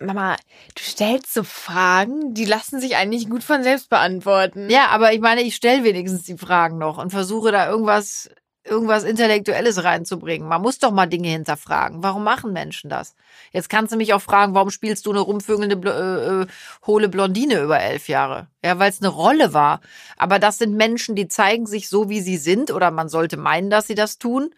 [0.00, 0.36] Mama,
[0.74, 4.70] du stellst so Fragen, die lassen sich eigentlich gut von selbst beantworten.
[4.70, 8.30] Ja, aber ich meine, ich stelle wenigstens die Fragen noch und versuche da irgendwas,
[8.68, 10.48] irgendwas Intellektuelles reinzubringen.
[10.48, 12.02] Man muss doch mal Dinge hinterfragen.
[12.02, 13.14] Warum machen Menschen das?
[13.52, 16.46] Jetzt kannst du mich auch fragen, warum spielst du eine rumvögelnde, äh, äh,
[16.86, 18.46] hohle Blondine über elf Jahre?
[18.64, 19.80] Ja, weil es eine Rolle war.
[20.16, 23.70] Aber das sind Menschen, die zeigen sich so, wie sie sind, oder man sollte meinen,
[23.70, 24.50] dass sie das tun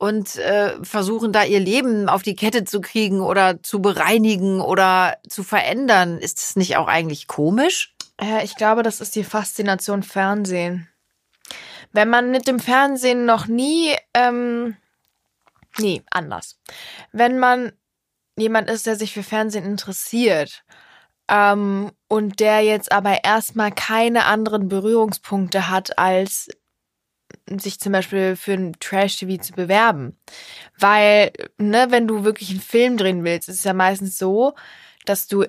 [0.00, 5.18] und äh, versuchen da ihr Leben auf die Kette zu kriegen oder zu bereinigen oder
[5.28, 6.18] zu verändern.
[6.18, 7.94] Ist das nicht auch eigentlich komisch?
[8.20, 10.88] Äh, ich glaube, das ist die Faszination Fernsehen.
[11.92, 14.76] Wenn man mit dem Fernsehen noch nie, ähm,
[15.78, 16.58] nee, anders.
[17.12, 17.72] Wenn man
[18.36, 20.64] jemand ist, der sich für Fernsehen interessiert
[21.28, 26.48] ähm, und der jetzt aber erstmal keine anderen Berührungspunkte hat als
[27.58, 30.18] sich zum Beispiel für ein Trash-TV zu bewerben.
[30.78, 34.54] Weil, ne, wenn du wirklich einen Film drehen willst, ist es ja meistens so,
[35.04, 35.44] dass du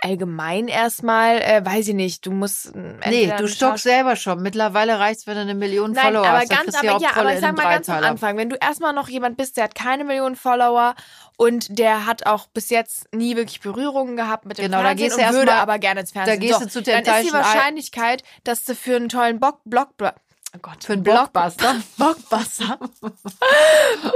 [0.00, 2.74] allgemein erstmal, äh, weiß ich nicht, du musst.
[2.74, 4.42] Nee, du stockst selber schon.
[4.42, 6.50] Mittlerweile reicht's, wenn du eine Million Nein, Follower aber hast.
[6.50, 9.36] Ganz, aber, ja, aber ich sag mal ganz am Anfang, wenn du erstmal noch jemand
[9.36, 10.94] bist, der hat keine Millionen Follower
[11.36, 15.04] und der hat auch bis jetzt nie wirklich Berührungen gehabt mit dem genau, Fernsehen da
[15.04, 16.40] gehst und du würde mal, aber gerne ins Fernsehen.
[16.40, 19.60] Da gehst so, du zu Dann ist die Wahrscheinlichkeit, dass du für einen tollen Bock,
[19.64, 20.14] Block, Block
[20.54, 21.76] oh Gott, für einen Blockbuster.
[21.96, 22.78] Blockbuster.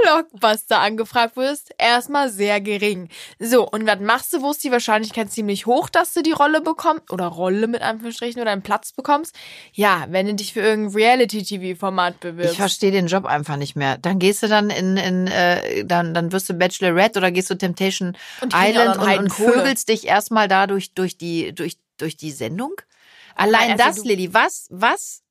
[0.03, 3.09] Blockbuster angefragt wirst, erstmal sehr gering.
[3.39, 6.61] So, und was machst du, wo ist die Wahrscheinlichkeit ziemlich hoch, dass du die Rolle
[6.61, 9.35] bekommst, oder Rolle mit Anführungsstrichen, oder einen Platz bekommst?
[9.73, 12.53] Ja, wenn du dich für irgendein Reality-TV-Format bewirbst.
[12.53, 13.97] Ich verstehe den Job einfach nicht mehr.
[13.97, 17.55] Dann gehst du dann in, in äh, dann, dann wirst du Bachelorette oder gehst du
[17.55, 22.73] Temptation Und Island und, und vögelst dich erstmal da durch, die, durch, durch die Sendung?
[23.37, 25.21] Allein also das, Lilly, was, was,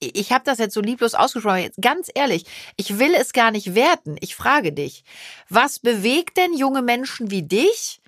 [0.00, 2.44] ich habe das jetzt so lieblos ausgesprochen, ganz ehrlich,
[2.76, 4.16] ich will es gar nicht werten.
[4.20, 5.04] Ich frage dich,
[5.48, 8.00] was bewegt denn junge Menschen wie dich,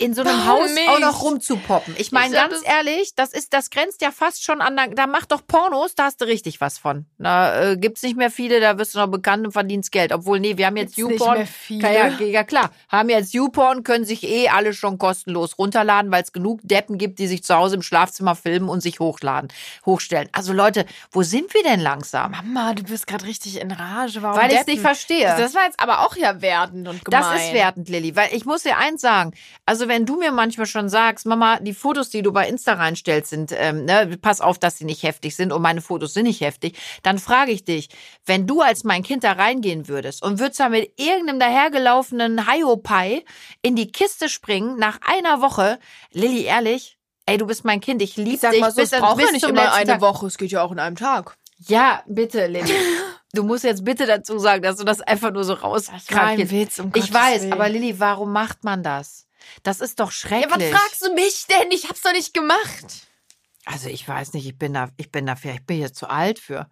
[0.00, 0.88] in so einem Warum Haus nicht?
[0.88, 1.94] auch noch rumzupoppen?
[1.98, 5.06] Ich meine, Ich ganz das- ehrlich, das ist, das grenzt ja fast schon an, da
[5.06, 7.04] mach doch Pornos, da hast du richtig was von.
[7.18, 10.12] Da äh, gibt's nicht mehr viele, da wirst du noch bekannt und verdienst Geld.
[10.12, 11.46] Obwohl, nee, wir haben jetzt YouPorn.
[11.68, 12.70] Ja, ja, klar.
[12.88, 17.18] Haben jetzt YouPorn, können sich eh alle schon kostenlos runterladen, weil es genug Deppen gibt,
[17.18, 19.48] die sich zu Hause im Schlafzimmer filmen und sich hochladen,
[19.84, 20.28] hochstellen.
[20.32, 22.30] Also Leute, wo sind wir denn langsam?
[22.30, 24.22] Mama, du bist gerade richtig in Rage.
[24.22, 24.72] Warum Weil ich's Deppen?
[24.72, 25.26] nicht verstehe.
[25.36, 27.20] Das war jetzt aber auch ja wertend und gemein.
[27.22, 29.32] Das ist wertend, Lilly, weil ich muss dir eins sagen.
[29.66, 33.28] Also wenn du mir manchmal schon sagst, Mama, die Fotos, die du bei Insta reinstellst,
[33.28, 36.40] sind, ähm, ne, pass auf, dass sie nicht heftig sind und meine Fotos sind nicht
[36.40, 37.90] heftig, dann frage ich dich,
[38.24, 43.24] wenn du als mein Kind da reingehen würdest und würdest da mit irgendeinem dahergelaufenen Hiopai
[43.60, 45.78] in die Kiste springen nach einer Woche,
[46.12, 48.90] Lilly, ehrlich, ey, du bist mein Kind, ich liebe Ich sag dich mal so, es
[48.90, 50.00] braucht ja nicht immer eine Tag.
[50.00, 51.36] Woche, es geht ja auch in einem Tag.
[51.58, 52.72] Ja, bitte, Lilly.
[53.32, 55.74] Du musst jetzt bitte dazu sagen, dass du das einfach nur so Das war ein
[55.76, 56.50] rauskrakst.
[56.50, 57.52] Witz, um Ich Gottes weiß, Willen.
[57.52, 59.28] aber Lilly, warum macht man das?
[59.62, 60.72] Das ist doch Ja, schrecklich.
[60.72, 61.70] was fragst du mich denn?
[61.70, 63.06] Ich hab's doch nicht gemacht.
[63.66, 66.38] Also ich weiß nicht, ich bin da, ich bin dafür, ich bin hier zu alt
[66.38, 66.68] für.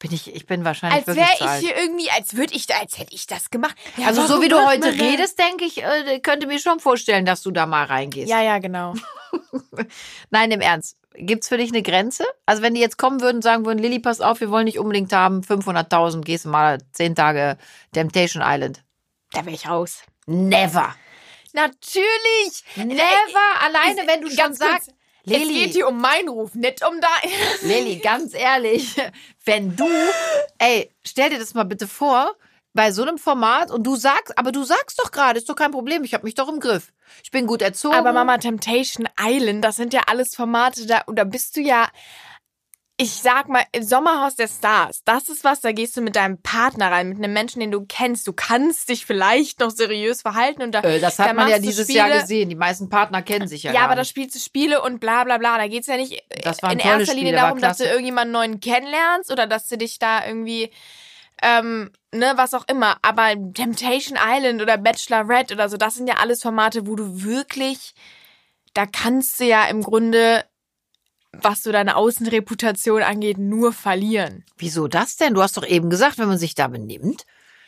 [0.00, 1.62] Bin ich, ich bin wahrscheinlich Als wäre ich alt.
[1.62, 3.76] hier irgendwie, als würde ich als hätte ich das gemacht.
[3.96, 7.42] Ja, also so wie du heute redest, denke ich, äh, könnte mir schon vorstellen, dass
[7.42, 8.28] du da mal reingehst.
[8.28, 8.94] Ja, ja, genau.
[10.30, 10.96] Nein, im Ernst.
[11.16, 12.24] Gibt's für dich eine Grenze?
[12.44, 14.80] Also wenn die jetzt kommen würden und sagen würden, Lilly, pass auf, wir wollen nicht
[14.80, 17.56] unbedingt haben, 500.000, gehst du mal zehn Tage
[17.92, 18.82] Temptation Island.
[19.30, 20.02] Da wäre ich raus.
[20.26, 20.94] Never.
[21.54, 22.64] Natürlich.
[22.76, 23.60] Never.
[23.60, 24.88] Alleine, wenn du schon kurz, sagst,
[25.24, 27.30] Es geht Lilly, hier um meinen Ruf, nicht um dein.
[27.62, 28.94] Lilly, ganz ehrlich,
[29.44, 29.88] wenn du,
[30.58, 32.36] ey, stell dir das mal bitte vor,
[32.74, 35.70] bei so einem Format und du sagst, aber du sagst doch gerade, ist doch kein
[35.70, 36.92] Problem, ich habe mich doch im Griff.
[37.22, 37.94] Ich bin gut erzogen.
[37.94, 41.88] Aber Mama, Temptation Island, das sind ja alles Formate, da, da bist du ja,
[42.96, 46.40] ich sag mal, im Sommerhaus der Stars, das ist was, da gehst du mit deinem
[46.40, 48.28] Partner rein, mit einem Menschen, den du kennst.
[48.28, 51.58] Du kannst dich vielleicht noch seriös verhalten und da, äh, das da hat man ja
[51.58, 51.98] dieses Spiele.
[51.98, 52.48] Jahr gesehen.
[52.48, 55.38] Die meisten Partner kennen sich ja, Ja, aber da spielst du Spiele und bla bla
[55.38, 55.58] bla.
[55.58, 59.32] Da geht's ja nicht Das waren in erster Linie darum, dass du irgendjemanden neuen kennenlernst
[59.32, 60.70] oder dass du dich da irgendwie
[61.42, 62.96] ähm, ne, was auch immer.
[63.02, 67.94] Aber Temptation Island oder Bachelorette oder so, das sind ja alles Formate, wo du wirklich,
[68.72, 70.44] da kannst du ja im Grunde,
[71.42, 74.44] was so deine Außenreputation angeht, nur verlieren.
[74.58, 75.34] Wieso das denn?
[75.34, 77.24] Du hast doch eben gesagt, wenn man sich da benimmt.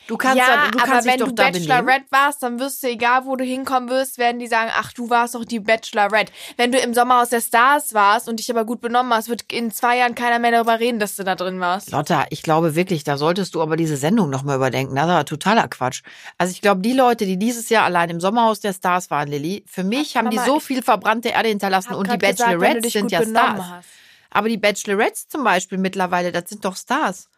[0.06, 1.34] Du kannst, ja, da, du aber kannst dich wenn doch du.
[1.34, 5.10] Bachelorette warst, dann wirst du, egal wo du hinkommen wirst, werden die sagen, ach, du
[5.10, 6.32] warst doch die Bachelorette.
[6.56, 9.72] Wenn du im Sommerhaus der Stars warst und dich aber gut benommen hast, wird in
[9.72, 11.90] zwei Jahren keiner mehr darüber reden, dass du da drin warst.
[11.90, 14.94] Lotta, ich glaube wirklich, da solltest du aber diese Sendung nochmal überdenken.
[14.94, 16.02] Das war totaler Quatsch.
[16.38, 19.64] Also ich glaube, die Leute, die dieses Jahr allein im Sommerhaus der Stars waren, Lilly,
[19.66, 23.10] für mich haben die Mama, so ich viel verbrannte Erde hinterlassen und die Bachelorettes sind
[23.10, 23.60] ja Stars.
[23.60, 23.88] hast.
[24.30, 27.28] Aber die Bachelorettes zum Beispiel mittlerweile, das sind doch Stars.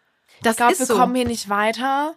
[0.43, 0.97] Das Ich glaube, ist wir so.
[0.97, 2.15] kommen hier nicht weiter.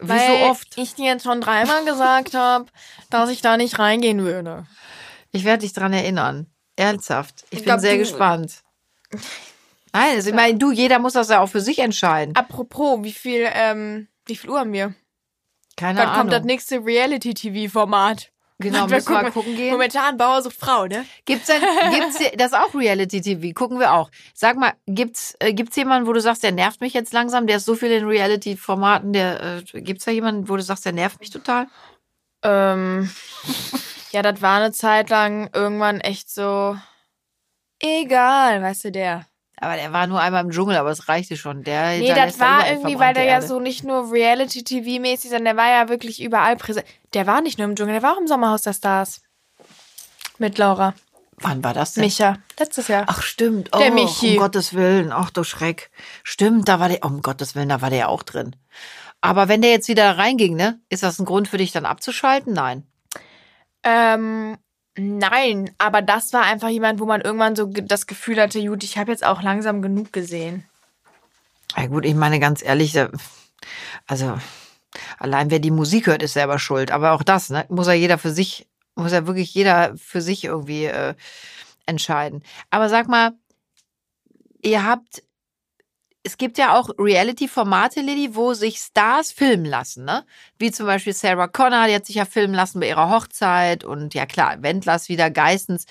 [0.00, 0.78] Wie weil so oft.
[0.78, 2.66] ich dir jetzt schon dreimal gesagt habe,
[3.10, 4.66] dass ich da nicht reingehen würde.
[5.32, 6.46] Ich werde dich dran erinnern.
[6.76, 7.44] Ernsthaft.
[7.50, 8.62] Ich, Ich bin sehr gespannt.
[9.92, 12.36] Nein, also ich meine, du, jeder muss das ja auch für sich entscheiden.
[12.36, 14.94] Apropos, wie viel, ähm, wie viel Uhr haben wir?
[15.76, 16.20] Keine Wann Ahnung.
[16.20, 18.30] kommt das nächste Reality-TV-Format?
[18.60, 19.70] Genau, müssen wir mal gucken- gucken gehen.
[19.70, 21.06] Momentan Bauer sucht Frau, ne?
[21.24, 23.54] Gibt's denn, gibt's das ist auch Reality TV?
[23.54, 24.10] Gucken wir auch.
[24.34, 27.46] Sag mal, gibt's äh, gibt's jemanden, wo du sagst, der nervt mich jetzt langsam?
[27.46, 30.84] Der ist so viel in Reality Formaten, der äh, gibt's da jemanden, wo du sagst,
[30.84, 31.68] der nervt mich total?
[32.42, 33.08] Ähm,
[34.10, 36.76] ja, das war eine Zeit lang irgendwann echt so
[37.80, 39.26] egal, weißt du, der.
[39.60, 41.64] Aber der war nur einmal im Dschungel, aber es reichte schon.
[41.64, 45.68] Der Nee, das war irgendwie, weil der ja so nicht nur Reality-TV-mäßig, sondern der war
[45.68, 46.86] ja wirklich überall präsent.
[47.14, 49.22] Der war nicht nur im Dschungel, der war auch im Sommerhaus der Stars.
[50.38, 50.94] Mit Laura.
[51.40, 52.04] Wann war das denn?
[52.04, 52.38] Micha.
[52.58, 53.04] Letztes Jahr.
[53.06, 53.70] Ach stimmt.
[53.72, 54.34] Oh, Der Michi.
[54.34, 55.12] Um Gottes Willen.
[55.12, 55.90] Ach du Schreck.
[56.24, 58.56] Stimmt, da war der, um Gottes Willen, da war der ja auch drin.
[59.20, 60.80] Aber wenn der jetzt wieder reinging, ne?
[60.88, 62.52] Ist das ein Grund für dich dann abzuschalten?
[62.52, 62.86] Nein.
[63.82, 64.56] Ähm,
[64.98, 68.98] nein, aber das war einfach jemand, wo man irgendwann so das Gefühl hatte, gut, ich
[68.98, 70.64] habe jetzt auch langsam genug gesehen.
[71.76, 72.98] Ja gut, ich meine ganz ehrlich,
[74.06, 74.38] also
[75.18, 76.90] allein wer die Musik hört, ist selber schuld.
[76.90, 80.44] Aber auch das, ne, muss ja jeder für sich, muss ja wirklich jeder für sich
[80.44, 81.14] irgendwie äh,
[81.86, 82.42] entscheiden.
[82.70, 83.32] Aber sag mal,
[84.62, 85.22] ihr habt,
[86.28, 90.26] es gibt ja auch Reality-Formate, Lilly, wo sich Stars filmen lassen, ne?
[90.58, 94.12] Wie zum Beispiel Sarah Connor, die hat sich ja filmen lassen bei ihrer Hochzeit und
[94.12, 95.86] ja klar, Wendlers wieder, Geistens.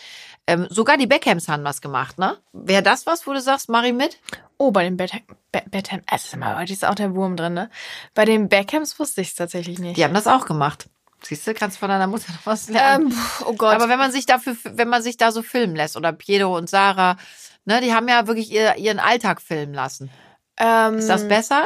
[0.45, 2.37] Ähm, sogar die Beckhams haben was gemacht, ne?
[2.53, 4.19] Wäre das was, wo du sagst, mach ich mit?
[4.59, 5.21] Oh, bei den Beckham,
[5.51, 7.71] Be Beckham, also mal, heute ist auch der Wurm drin, ne?
[8.13, 9.97] Bei den Beckhams wusste ich es tatsächlich nicht.
[9.97, 10.87] Die haben das auch gemacht.
[11.23, 13.11] Siehst du, kannst von deiner Mutter noch was lernen.
[13.11, 13.17] Ähm,
[13.47, 13.73] oh Gott.
[13.73, 16.69] Aber wenn man sich dafür, wenn man sich da so filmen lässt, oder Piero und
[16.69, 17.17] Sarah,
[17.65, 20.11] ne, die haben ja wirklich ihr, ihren Alltag filmen lassen.
[20.57, 21.65] Ähm, Ist das besser?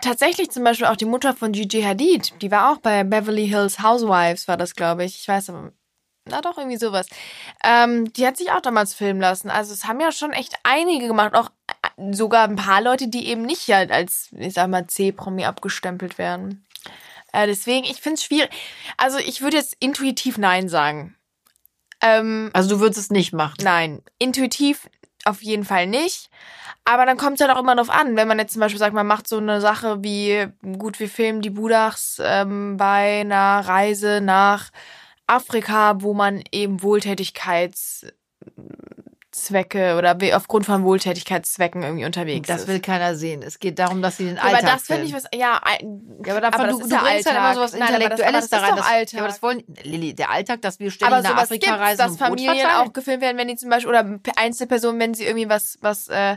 [0.00, 3.80] tatsächlich zum Beispiel auch die Mutter von Gigi Hadid, die war auch bei Beverly Hills
[3.80, 5.14] Housewives, war das, glaube ich.
[5.20, 5.72] Ich weiß aber,
[6.24, 7.06] na doch, irgendwie sowas.
[7.64, 9.50] Ähm, die hat sich auch damals filmen lassen.
[9.50, 13.28] Also es haben ja schon echt einige gemacht, auch äh, sogar ein paar Leute, die
[13.28, 16.64] eben nicht halt als, ich sag mal, C-Promi abgestempelt werden.
[17.32, 18.50] Äh, deswegen, ich finde es schwierig.
[18.96, 21.16] Also ich würde jetzt intuitiv Nein sagen.
[22.00, 23.56] Ähm, Also du würdest es nicht machen.
[23.62, 24.88] Nein, intuitiv
[25.24, 26.30] auf jeden Fall nicht.
[26.84, 28.92] Aber dann kommt es halt auch immer drauf an, wenn man jetzt zum Beispiel sagt,
[28.94, 30.46] man macht so eine Sache wie,
[30.78, 34.70] gut, wir filmen die Budachs ähm, bei einer Reise nach
[35.28, 38.12] Afrika, wo man eben Wohltätigkeitszwecke
[39.96, 42.68] oder aufgrund von Wohltätigkeitszwecken irgendwie unterwegs Das ist.
[42.68, 43.42] will keiner sehen.
[43.42, 45.60] Es geht darum, dass sie den Alltag aber das finde ich was, ja,
[46.24, 47.54] ja, aber davon, aber das du, du ja bringst dann immer Alltag.
[47.54, 48.70] sowas Nein, das- Intellektuelles das da ist rein.
[48.70, 49.12] doch Das, Alltag.
[49.14, 52.16] Ja, aber das wollen, Lilly, der Alltag, dass wir ständig aber nach Afrika reisen dass
[52.16, 56.08] Familien auch gefilmt werden, wenn die zum Beispiel, oder Einzelpersonen, wenn sie irgendwie was, was
[56.08, 56.36] äh,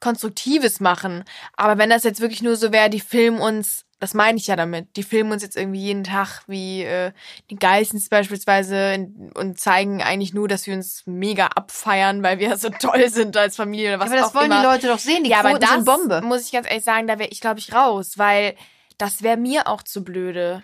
[0.00, 1.24] Konstruktives machen.
[1.56, 4.54] Aber wenn das jetzt wirklich nur so wäre, die filmen uns, das meine ich ja
[4.54, 7.12] damit, die filmen uns jetzt irgendwie jeden Tag wie äh,
[7.50, 12.56] die Geissens beispielsweise in, und zeigen eigentlich nur, dass wir uns mega abfeiern, weil wir
[12.56, 14.60] so toll sind als Familie oder was aber das auch wollen immer.
[14.60, 15.24] die Leute doch sehen.
[15.24, 16.20] Die ja, aber das sind Bombe.
[16.22, 18.54] muss ich ganz ehrlich sagen, da wäre ich, glaube ich, raus, weil
[18.98, 20.62] das wäre mir auch zu blöde.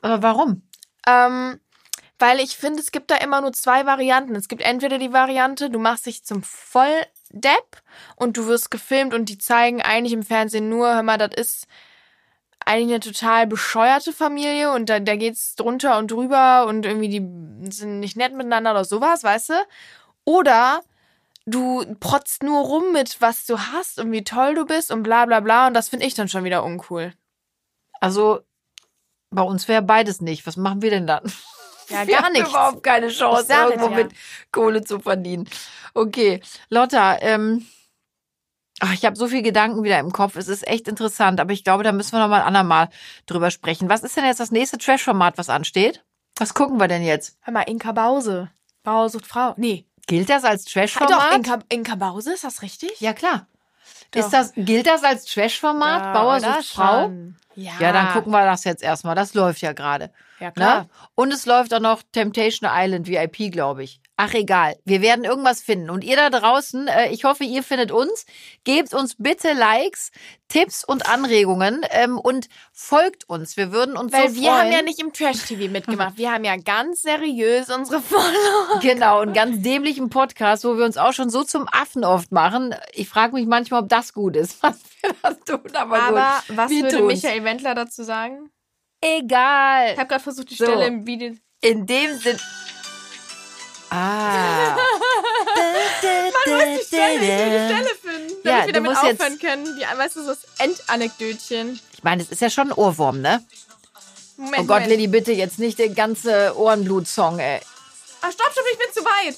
[0.00, 0.62] Aber warum?
[1.06, 1.60] Ähm,
[2.18, 4.34] weil ich finde, es gibt da immer nur zwei Varianten.
[4.34, 6.42] Es gibt entweder die Variante, du machst dich zum
[7.30, 7.82] Volldepp
[8.16, 11.66] und du wirst gefilmt und die zeigen eigentlich im Fernsehen nur, hör mal, das ist
[12.64, 17.70] eigentlich eine total bescheuerte Familie und da, da geht's drunter und drüber und irgendwie die
[17.70, 19.54] sind nicht nett miteinander oder sowas, weißt du?
[20.24, 20.82] Oder
[21.46, 25.24] du protzt nur rum mit, was du hast und wie toll du bist und bla
[25.24, 27.14] bla bla und das finde ich dann schon wieder uncool.
[28.00, 28.40] Also
[29.30, 30.46] bei uns wäre beides nicht.
[30.46, 31.32] Was machen wir denn dann?
[31.88, 32.48] Ja, wir gar haben nichts.
[32.50, 33.96] überhaupt keine Chance, irgendwo ja.
[33.96, 34.12] mit
[34.52, 35.48] Kohle zu verdienen.
[35.94, 37.66] Okay, Lotta, ähm,
[38.80, 40.36] ach, ich habe so viel Gedanken wieder im Kopf.
[40.36, 42.88] Es ist echt interessant, aber ich glaube, da müssen wir noch mal ein andermal
[43.26, 43.88] drüber sprechen.
[43.88, 46.04] Was ist denn jetzt das nächste Trash-Format, was ansteht?
[46.36, 47.36] Was gucken wir denn jetzt?
[47.40, 48.50] Hör mal, Inka Bause.
[48.84, 49.54] Bauer sucht Frau.
[49.56, 49.84] Nee.
[50.06, 51.10] Gilt das als Ah, Trash-Format?
[51.10, 53.00] doch, Inka, Inka Bause, ist das richtig?
[53.00, 53.46] Ja, klar.
[54.10, 54.20] Doch.
[54.20, 56.02] Ist das, gilt das als Trash-Format?
[56.02, 57.02] Ja, Bauer sucht Frau?
[57.04, 57.36] schon?
[57.54, 57.72] Ja.
[57.80, 59.14] Ja, dann gucken wir das jetzt erstmal.
[59.14, 60.12] Das läuft ja gerade.
[60.38, 60.82] Ja, klar.
[60.82, 60.88] Ne?
[61.14, 64.00] Und es läuft auch noch Temptation Island VIP, glaube ich.
[64.20, 65.90] Ach egal, wir werden irgendwas finden.
[65.90, 68.26] Und ihr da draußen, äh, ich hoffe, ihr findet uns.
[68.64, 70.10] Gebt uns bitte Likes,
[70.48, 73.56] Tipps und Anregungen ähm, und folgt uns.
[73.56, 74.60] Wir würden uns Weil so wir freuen.
[74.60, 76.16] haben ja nicht im Trash-TV mitgemacht.
[76.16, 78.80] Wir haben ja ganz seriös unsere Follower.
[78.82, 82.74] Genau, einen ganz dämlichen Podcast, wo wir uns auch schon so zum Affen oft machen.
[82.94, 85.76] Ich frage mich manchmal, ob das gut ist, was wir da tun.
[85.76, 87.22] Aber, Aber gut, was wir würde tun's.
[87.22, 88.50] Michael Wendler dazu sagen?
[89.00, 89.92] Egal.
[89.92, 90.64] Ich habe gerade versucht, die So.
[90.64, 91.34] Stelle im Video.
[91.60, 92.36] In dem Sinn.
[93.90, 94.76] Ah.
[96.46, 99.64] Man muss die Stelle, ich will die Stelle finden, damit Ja, wir damit aufhören können.
[99.78, 101.80] Die, weißt du, so das Endanekdötchen.
[101.94, 103.42] Ich meine, es ist ja schon ein Ohrwurm, ne?
[104.36, 104.88] Moment, Oh Gott, Moment.
[104.90, 107.60] Lilly, bitte jetzt nicht den ganzen Ohrenblut-Song, ey.
[108.22, 109.34] Ah, stopp, stopp, ich bin zu weit.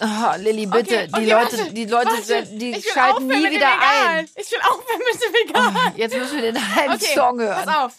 [0.00, 0.94] Oh, Lilly, bitte.
[0.94, 2.46] Okay, okay, die Leute, warte, die Leute, warte.
[2.46, 4.28] die schalten nie wieder ein.
[4.34, 5.92] Ich will aufhören mit dem Egal.
[5.96, 7.64] Jetzt müssen wir den halben Okay, Song hören.
[7.64, 7.92] pass auf.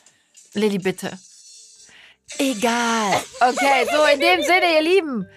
[0.54, 1.18] Lilly, bitte.
[2.38, 3.24] Egal.
[3.40, 5.30] Okay, so in dem Sinne, ihr Lieben.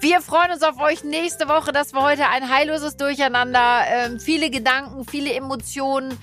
[0.00, 1.72] Wir freuen uns auf euch nächste Woche.
[1.72, 3.80] Das war heute ein heilloses Durcheinander.
[3.88, 6.16] Ähm, viele Gedanken, viele Emotionen.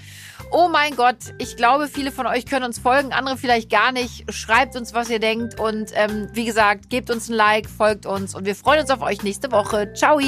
[0.52, 4.32] Oh mein Gott, ich glaube, viele von euch können uns folgen, andere vielleicht gar nicht.
[4.34, 5.60] Schreibt uns, was ihr denkt.
[5.60, 9.02] Und ähm, wie gesagt, gebt uns ein Like, folgt uns und wir freuen uns auf
[9.02, 9.92] euch nächste Woche.
[9.94, 10.20] Ciao!